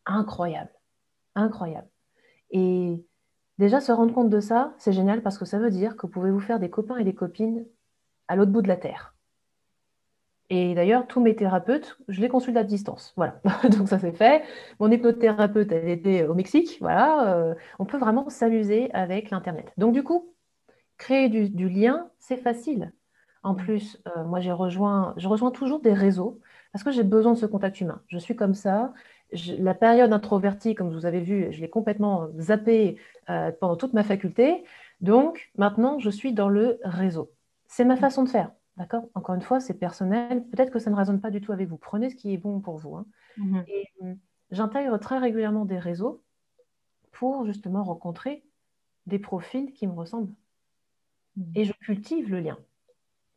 [0.05, 0.71] incroyable,
[1.35, 1.87] incroyable.
[2.51, 3.03] Et
[3.57, 6.11] déjà, se rendre compte de ça, c'est génial parce que ça veut dire que vous
[6.11, 7.65] pouvez vous faire des copains et des copines
[8.27, 9.14] à l'autre bout de la Terre.
[10.49, 13.13] Et d'ailleurs, tous mes thérapeutes, je les consulte à distance.
[13.17, 13.41] Voilà,
[13.77, 14.43] donc ça c'est fait.
[14.79, 16.77] Mon hypnothérapeute, elle était au Mexique.
[16.81, 19.71] Voilà, euh, on peut vraiment s'amuser avec l'Internet.
[19.77, 20.33] Donc du coup,
[20.97, 22.93] créer du, lien, c'est facile.
[23.43, 23.57] En mmh.
[23.57, 26.39] plus, euh, moi j'ai rejoint, je rejoins toujours des réseaux
[26.71, 28.01] parce que j'ai besoin de ce contact humain.
[28.07, 28.93] Je suis comme ça.
[29.59, 32.97] la période introvertie, comme vous avez vu, je l'ai complètement zappée
[33.29, 34.63] euh, pendant toute ma faculté.
[35.01, 37.31] Donc maintenant, je suis dans le réseau.
[37.67, 37.99] C'est ma mmh.
[37.99, 38.51] façon de faire.
[38.77, 39.05] D'accord?
[39.13, 40.45] Encore une fois, c'est personnel.
[40.47, 41.77] Peut-être que ça ne résonne pas du tout avec vous.
[41.77, 42.95] Prenez ce qui est bon pour vous.
[42.95, 43.05] Hein.
[43.37, 43.63] Mhm.
[43.67, 44.17] Et hum,
[44.51, 46.23] j'intègre très régulièrement des réseaux
[47.11, 48.43] pour justement rencontrer
[49.05, 50.33] des profils qui me ressemblent.
[51.37, 51.51] Mhm.
[51.55, 52.57] Et je cultive le lien.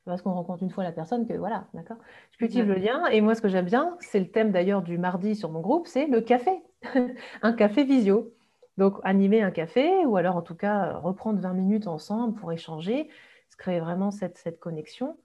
[0.05, 1.99] Parce qu'on rencontre une fois la personne que voilà, d'accord?
[2.33, 3.07] Je cultive le lien.
[3.09, 5.87] Et moi, ce que j'aime bien, c'est le thème d'ailleurs du mardi sur mon groupe,
[5.87, 6.63] c'est le café.
[7.43, 8.33] un café visio.
[8.79, 13.11] Donc, animer un café, ou alors en tout cas reprendre 20 minutes ensemble pour échanger,
[13.51, 15.19] se créer vraiment cette, cette connexion.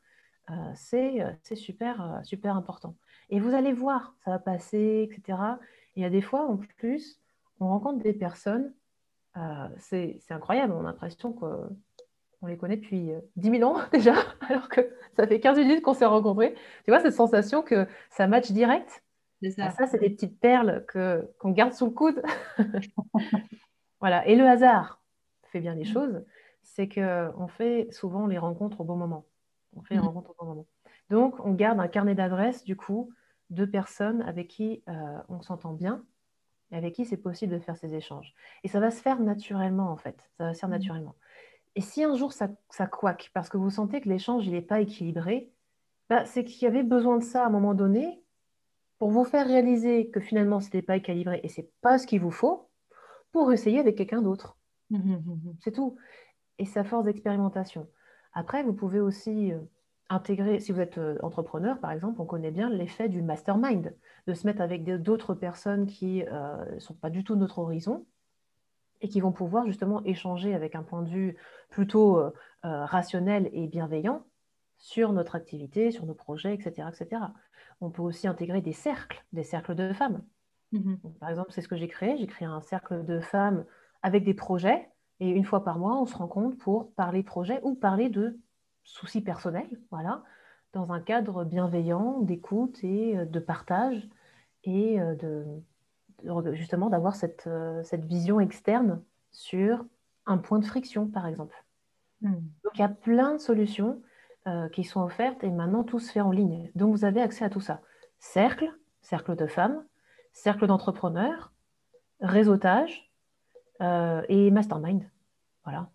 [0.49, 0.53] Euh,
[0.93, 2.95] euh, c'est super, euh, super important.
[3.29, 5.39] Et vous allez voir, ça va passer, etc.
[5.95, 7.19] il y a des fois, en plus,
[7.59, 8.73] on rencontre des personnes,
[9.77, 14.13] c'est incroyable, on a l'impression qu'on les connaît depuis 10 000 ans déjà,
[14.47, 14.81] alors que
[15.15, 16.53] ça fait 15 minutes qu'on s'est rencontrés.
[16.83, 19.03] Tu vois, cette sensation que ça match direct.
[19.57, 20.85] Ça, ça c'est des petites perles
[21.39, 22.21] qu'on garde sous le coude.
[23.99, 24.25] voilà.
[24.27, 25.01] Et le hasard
[25.51, 25.93] fait bien les mmh.
[25.93, 26.25] choses,
[26.61, 29.25] c'est qu'on fait souvent les rencontres au bon moment.
[29.75, 30.05] On fait une mmh.
[30.05, 30.67] rencontre moment.
[31.09, 33.11] Donc, on garde un carnet d'adresses, du coup,
[33.49, 34.93] de personnes avec qui euh,
[35.29, 36.03] on s'entend bien
[36.71, 38.33] et avec qui c'est possible de faire ces échanges.
[38.63, 40.29] Et ça va se faire naturellement, en fait.
[40.37, 40.73] Ça va se faire mmh.
[40.73, 41.15] naturellement.
[41.75, 42.89] Et si un jour ça, ça
[43.33, 45.51] parce que vous sentez que l'échange n'est pas équilibré,
[46.09, 48.21] bah, c'est qu'il y avait besoin de ça à un moment donné
[48.99, 52.21] pour vous faire réaliser que finalement ce n'était pas équilibré et c'est pas ce qu'il
[52.21, 52.69] vous faut
[53.31, 54.57] pour essayer avec quelqu'un d'autre.
[54.91, 55.15] Mmh,
[55.59, 55.97] c'est tout.
[56.59, 57.87] Et ça force d'expérimentation.
[58.33, 59.59] Après, vous pouvez aussi euh,
[60.09, 63.95] intégrer, si vous êtes euh, entrepreneur, par exemple, on connaît bien l'effet du mastermind,
[64.27, 68.05] de se mettre avec d'autres personnes qui ne euh, sont pas du tout notre horizon
[69.01, 71.35] et qui vont pouvoir justement échanger avec un point de vue
[71.69, 72.23] plutôt
[72.61, 74.23] rationnel et bienveillant
[74.77, 77.21] sur notre activité, sur nos projets, etc., etc.
[77.81, 80.23] On peut aussi intégrer des cercles, des cercles de femmes.
[80.71, 82.15] Mmh par exemple, c'est ce que j'ai créé.
[82.15, 83.65] J'ai créé un cercle de femmes
[84.03, 84.87] avec des projets
[85.23, 88.37] et une fois par mois, on se rencontre pour parler projet ou parler de
[88.83, 90.21] soucis personnels, voilà,
[90.73, 94.05] dans un cadre bienveillant, d'écoute et euh, de partage,
[94.65, 99.01] et euh, de, justement d'avoir cette, euh, cette, vision externe
[99.31, 99.85] sur
[100.25, 101.55] un point de friction, par exemple.
[102.21, 102.33] Hmm.
[102.65, 104.01] Donc il y a plein de solutions
[104.73, 106.69] qui sont offertes et maintenant tout se fait en ligne.
[106.75, 107.79] Donc vous avez accès à tout ça.
[108.19, 108.69] Cercle,
[108.99, 109.85] cercle de femmes,
[110.33, 111.53] cercle d'entrepreneurs,
[112.19, 113.09] réseautage
[113.79, 115.09] et mastermind.
[115.63, 115.89] Voilà.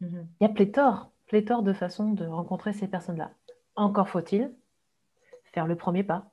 [0.00, 0.26] Mhm.
[0.40, 3.30] Il y a pléthore, pléthore de façons de rencontrer ces personnes-là.
[3.76, 4.52] Encore faut-il
[5.52, 6.30] faire le premier pas.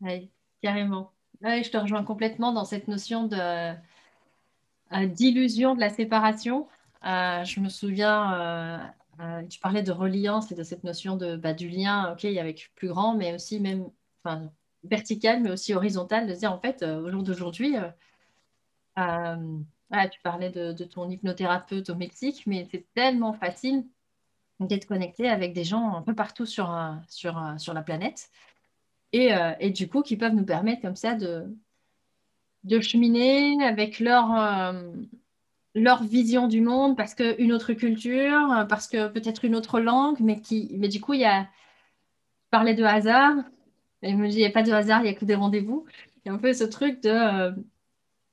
[0.00, 0.30] Oui,
[0.60, 1.12] carrément.
[1.42, 3.74] je te rejoins complètement dans cette notion de
[4.92, 6.68] euh, d'illusion de la séparation.
[7.04, 8.82] Euh, je me souviens,
[9.20, 12.70] euh, tu parlais de reliance et de cette notion de, bah, du lien ok, avec
[12.74, 13.88] plus grand, mais aussi même
[14.22, 14.50] enfin,
[14.82, 17.76] vertical, mais aussi horizontal, de dire en fait, au jour d'aujourd'hui,
[20.10, 23.84] tu parlais de, ton hypnothérapeute au Mexique, mais c'est tellement facile
[24.60, 28.30] d'être connecté avec des gens un peu partout sur, la planète.
[29.12, 31.46] Et, euh, et, du coup, qui peuvent nous permettre comme ça de,
[32.80, 34.92] cheminer avec leur, euh,
[35.74, 40.40] leur vision du monde, parce qu'une autre culture, parce que peut-être une autre langue, mais,
[40.40, 41.42] qui, mais du coup, il y a...
[41.42, 43.34] Je parlais de hasard,
[44.02, 45.34] et je me dis, il n'y a pas de hasard, il n'y a que des
[45.34, 45.86] rendez-vous.
[46.24, 47.08] Il y a un peu ce truc de...
[47.08, 47.52] Euh,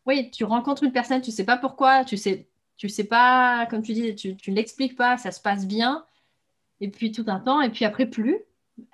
[0.05, 2.47] oui, tu rencontres une personne, tu sais pas pourquoi, tu sais,
[2.77, 6.05] tu sais pas, comme tu dis, tu, tu ne l'expliques pas, ça se passe bien,
[6.79, 8.39] et puis tout un temps, et puis après plus.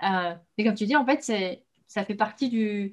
[0.03, 2.91] Euh, mais comme tu dis, en fait, c'est, ça fait partie du,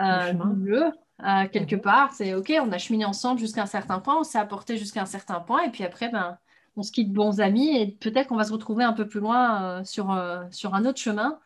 [0.00, 0.32] euh,
[0.64, 0.84] jeu,
[1.24, 1.80] euh, quelque mhm.
[1.80, 2.12] part.
[2.12, 5.06] C'est OK, on a cheminé ensemble jusqu'à un certain point, on s'est apporté jusqu'à un
[5.06, 6.38] certain point, et puis après, ben,
[6.76, 9.84] on se quitte bons amis, et peut-être qu'on va se retrouver un peu plus loin
[9.84, 10.16] sur,
[10.50, 11.38] sur un autre chemin.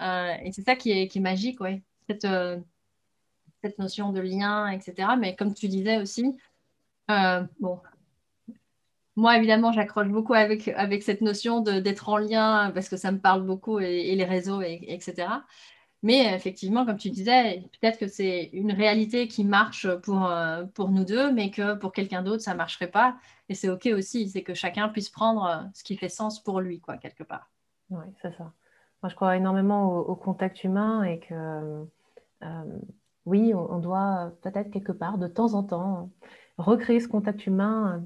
[0.00, 1.82] et c'est ça qui est, qui est magique, ouais.
[2.08, 2.26] Cette,
[3.62, 5.10] cette notion de lien, etc.
[5.18, 6.36] Mais comme tu disais aussi,
[7.10, 7.80] euh, bon,
[9.16, 13.18] moi, évidemment, j'accroche beaucoup avec, avec cette notion d'être en lien parce que ça me
[13.18, 15.28] parle beaucoup et, les réseaux, et, etc.
[16.02, 20.90] Mais effectivement, comme tu disais, peut-être que c'est une réalité qui marche pour, euh, pour
[20.90, 23.16] nous deux, mais que pour quelqu'un d'autre, ça ne marcherait pas.
[23.50, 26.60] Et c'est OK aussi, c'est que chacun puisse prendre euh, ce qui fait sens pour
[26.60, 27.50] lui, quoi, quelque part.
[27.90, 28.52] Oui, c'est ça.
[29.02, 31.84] Moi, je crois énormément au, contact humain et que,
[33.26, 36.10] oui, on, doit peut-être quelque part, de temps en temps,
[36.58, 38.04] recréer ce contact humain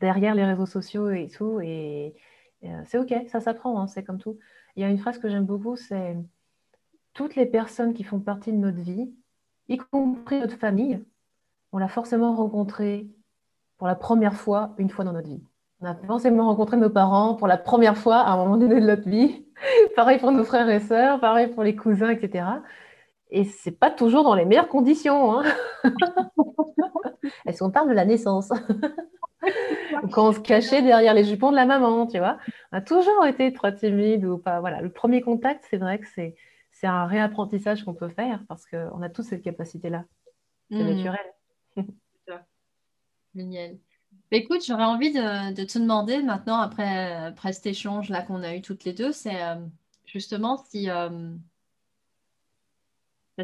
[0.00, 1.60] derrière les réseaux sociaux et tout.
[1.60, 2.14] Et,
[2.84, 4.38] c'est OK, ça s'apprend, hein, c'est comme tout.
[4.76, 6.16] Il y a une phrase que j'aime beaucoup, c'est
[7.14, 9.10] toutes les personnes qui font partie de notre vie,
[9.68, 11.02] y compris notre famille,
[11.72, 13.08] on l'a forcément rencontré
[13.78, 15.42] pour la première fois une fois dans notre vie.
[15.80, 18.86] On a forcément rencontré nos parents pour la première fois à un moment donné de
[18.86, 19.44] notre vie.
[19.96, 22.44] pareil pour nos frères et sœurs, pareil pour les cousins, etc.
[23.30, 25.38] Et c'est pas toujours dans les meilleures conditions.
[25.38, 25.44] Hein
[27.46, 28.50] Est-ce qu'on parle de la naissance?
[30.12, 32.38] Quand on se cachait derrière les jupons de la maman, tu vois?
[32.72, 34.60] On a toujours été trop timide ou pas.
[34.60, 36.34] Voilà, le premier contact, c'est vrai que c'est
[36.70, 40.04] c'est un réapprentissage qu'on peut faire parce qu'on a tous cette capacité-là.
[40.70, 40.94] C'est mmh.
[40.94, 41.86] naturel.
[43.34, 43.78] Génial.
[44.30, 48.84] Bah, écoute, j'aurais envie de, te demander maintenant, après, cet échange-là qu'on a eu toutes
[48.84, 49.56] les deux, c'est euh,
[50.04, 51.34] justement si euh,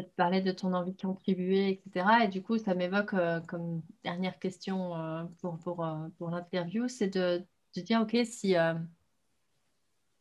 [0.01, 2.23] tu parlais de ton envie de contribuer, etc.
[2.23, 5.85] Et du coup, ça m'évoque euh, comme dernière question euh, pour, pour,
[6.17, 7.43] pour l'interview, c'est de,
[7.75, 8.55] de, dire, OK, si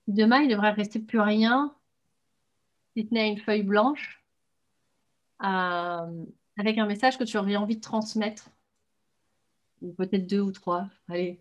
[0.09, 1.75] demain, il devrait rester plus rien
[2.97, 4.23] si tu une feuille blanche
[5.43, 6.25] euh,
[6.59, 8.51] avec un message que tu aurais envie de transmettre,
[9.81, 11.41] ou peut-être deux ou trois, allez.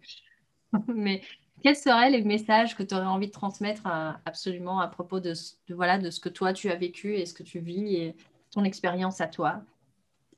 [0.88, 1.22] Mais
[1.62, 5.34] quels seraient les messages que tu aurais envie de transmettre euh, absolument à propos de,
[5.70, 8.16] voilà, de ce que toi tu as vécu et ce que tu vis et
[8.52, 9.62] ton expérience à toi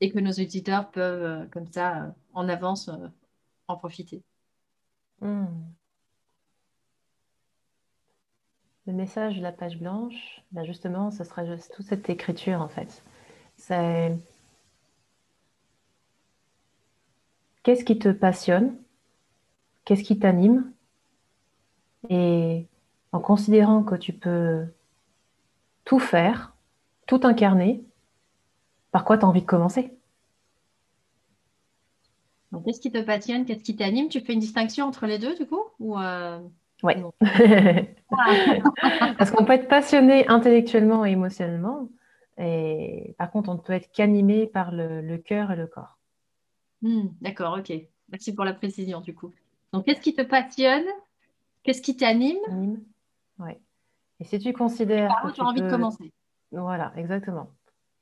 [0.00, 2.90] et que nos auditeurs peuvent euh, comme ça en avance
[3.68, 4.22] en profiter?
[5.20, 5.46] Hmm.
[8.86, 12.68] Le message de la page blanche, ben justement, ce sera juste toute cette écriture en
[12.68, 13.02] fait.
[13.56, 14.14] C'est
[17.62, 18.76] qu'est-ce qui te passionne,
[19.86, 20.73] qu'est-ce qui t'anime,
[22.08, 22.66] et
[23.12, 24.66] en considérant que tu peux
[25.84, 26.54] tout faire,
[27.06, 27.84] tout incarner,
[28.90, 29.96] par quoi tu as envie de commencer?
[32.64, 34.08] Qu'est-ce qui te passionne, qu'est-ce qui t'anime?
[34.08, 35.62] Tu fais une distinction entre les deux du coup?
[35.80, 36.38] Ou euh,
[36.82, 36.94] oui.
[39.18, 41.88] Parce qu'on peut être passionné intellectuellement et émotionnellement,
[42.38, 45.98] et par contre, on ne peut être qu'animé par le, cœur et le corps.
[46.82, 47.72] Hmm, d'accord, ok.
[48.10, 49.32] Merci pour la précision du coup.
[49.72, 50.84] Donc, qu'est-ce qui te passionne?
[51.64, 52.38] Qu'est-ce qui t'anime
[53.38, 53.52] Oui.
[54.20, 55.08] Et si tu considères.
[55.08, 56.12] Par que tu as envie de commencer?
[56.52, 57.48] Voilà, exactement.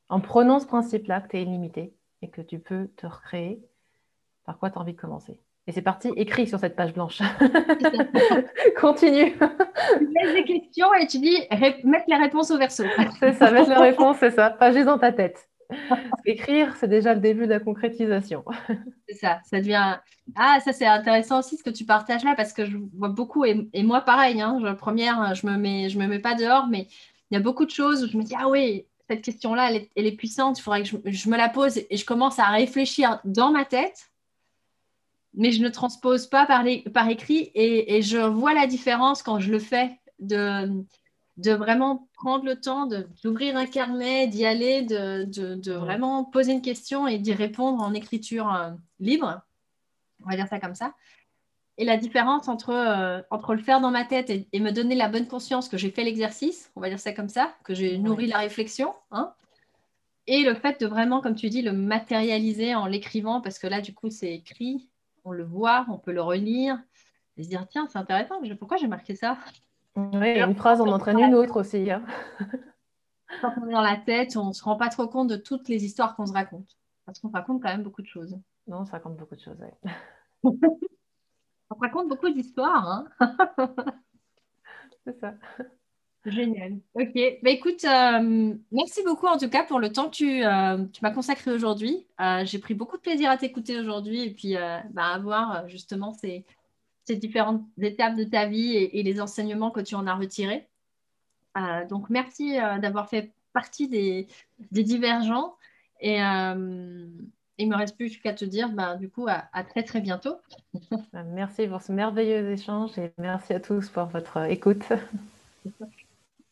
[0.09, 3.63] En prenant ce principe-là, que tu es illimité et que tu peux te recréer,
[4.45, 5.41] par quoi tu as envie de commencer?
[5.69, 7.23] Et c'est parti, écrit sur cette page blanche.
[8.81, 9.33] Continue.
[9.33, 11.39] Tu laisses des questions et tu dis
[11.85, 12.83] mettre les réponses au verso.
[13.21, 15.49] c'est ça, mettre les réponses, c'est ça, pas juste dans ta tête.
[16.25, 18.45] Écrire, c'est déjà le début de la concrétisation.
[19.09, 19.99] C'est ça, ça devient.
[20.37, 23.45] Ah, ça c'est intéressant aussi ce que tu partages là parce que je vois beaucoup
[23.45, 24.41] et, moi pareil.
[24.41, 26.87] Hein, première, je me me mets pas dehors, mais
[27.31, 30.07] il y a beaucoup de choses où je me dis ah oui, cette question-là, elle,
[30.07, 30.59] est, puissante.
[30.59, 34.09] Il faudrait que je, me la pose et je commence à réfléchir dans ma tête
[35.35, 39.51] mais je ne transpose pas par, par écrit et, je vois la différence quand je
[39.51, 40.69] le fais de,
[41.39, 46.63] de vraiment prendre le temps d'ouvrir un carnet, d'y aller, de, de, vraiment poser une
[46.63, 48.71] question et d'y répondre en écriture euh,
[49.01, 49.41] libre.
[50.25, 50.95] On va dire ça comme ça.
[51.79, 55.09] Et la différence entre, euh, entre le faire dans ma tête et, me donner la
[55.09, 58.27] bonne conscience que j'ai fait l'exercice, on va dire ça comme ça, que j'ai nourri
[58.27, 59.33] la réflexion, hein,
[60.27, 63.81] et le fait de vraiment, comme tu dis, le matérialiser en l'écrivant, parce que là,
[63.81, 64.89] du coup, c'est écrit,
[65.25, 66.79] on le voit, on peut le relire
[67.37, 69.39] et se dire tiens, c'est intéressant, pourquoi j'ai marqué ça?
[69.97, 71.91] Oui, une phrase en entraîne une autre aussi.
[71.91, 72.03] Hein.
[73.41, 75.69] Quand on est dans la tête, on ne se rend pas trop compte de toutes
[75.69, 76.77] les histoires qu'on se raconte.
[77.05, 78.39] Parce qu'on raconte quand même beaucoup de choses.
[78.67, 79.59] Non, on se raconte beaucoup de choses,
[80.45, 83.07] on raconte beaucoup d'histoires.
[83.21, 83.37] Hein
[85.05, 85.35] c'est ça.
[86.25, 86.79] Génial.
[86.95, 87.19] Ok.
[87.43, 91.11] Bah, écoute, euh, merci beaucoup en tout cas pour le temps que tu, euh, m'as
[91.11, 92.07] consacré aujourd'hui.
[92.21, 94.55] Euh, j'ai pris beaucoup de plaisir à t'écouter aujourd'hui et puis
[94.91, 96.45] bah, à voir justement ces,
[97.17, 100.69] différentes étapes de ta vie et, les enseignements que tu en as retirés.
[101.89, 104.27] donc merci d'avoir fait partie des,
[104.71, 105.55] divergents
[106.01, 110.01] et il me reste plus qu'à te dire bah, du coup à, à très très
[110.01, 110.37] bientôt.
[111.13, 114.85] merci pour ce merveilleux échange et merci à tous pour votre écoute.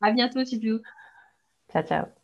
[0.00, 0.80] À bientôt, Titou.
[1.70, 2.19] Ciao, ciao.